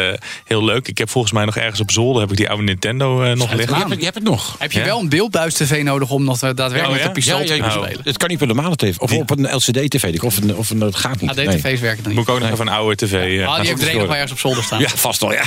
[0.44, 0.88] heel leuk.
[0.88, 3.52] Ik heb volgens mij nog ergens op zolder heb ik die oude Nintendo eh, nog
[3.52, 3.88] liggen.
[3.98, 4.56] Je hebt het nog.
[4.58, 4.84] Heb je Ja.
[4.84, 7.82] wel een beeldbuis-tv nodig om nog daadwerkelijk Oh, een pistool te ja, kunnen ja.
[7.86, 8.00] spelen?
[8.04, 8.96] Het kan niet op een normale tv.
[8.98, 10.20] Of op een LCD-tv.
[10.22, 11.34] Of, een, of een, dat gaat niet.
[11.34, 11.48] Nee.
[11.48, 12.28] AD-tv's werken dan Moet niet.
[12.28, 13.12] ik ook nog even een oude tv.
[13.40, 14.80] eh, Ah, die heeft er nog ergens op zolder staan.
[14.80, 15.42] Ja, vast wel, ja.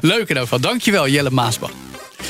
[0.00, 0.60] Leuk in ieder geval.
[0.60, 1.70] Dankjewel Jelle Maasbach.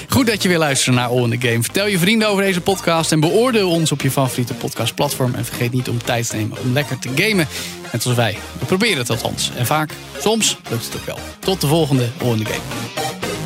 [0.08, 1.62] Goed dat je weer luistert naar All in the Game.
[1.62, 5.34] Vertel je vrienden over deze podcast en beoordeel ons op je favoriete podcastplatform.
[5.34, 7.48] En vergeet niet om tijd te nemen om lekker te gamen.
[7.92, 8.38] Net als wij.
[8.58, 9.50] We proberen het althans.
[9.56, 11.18] En vaak, soms, lukt het ook wel.
[11.38, 13.37] Tot de volgende All in the Game.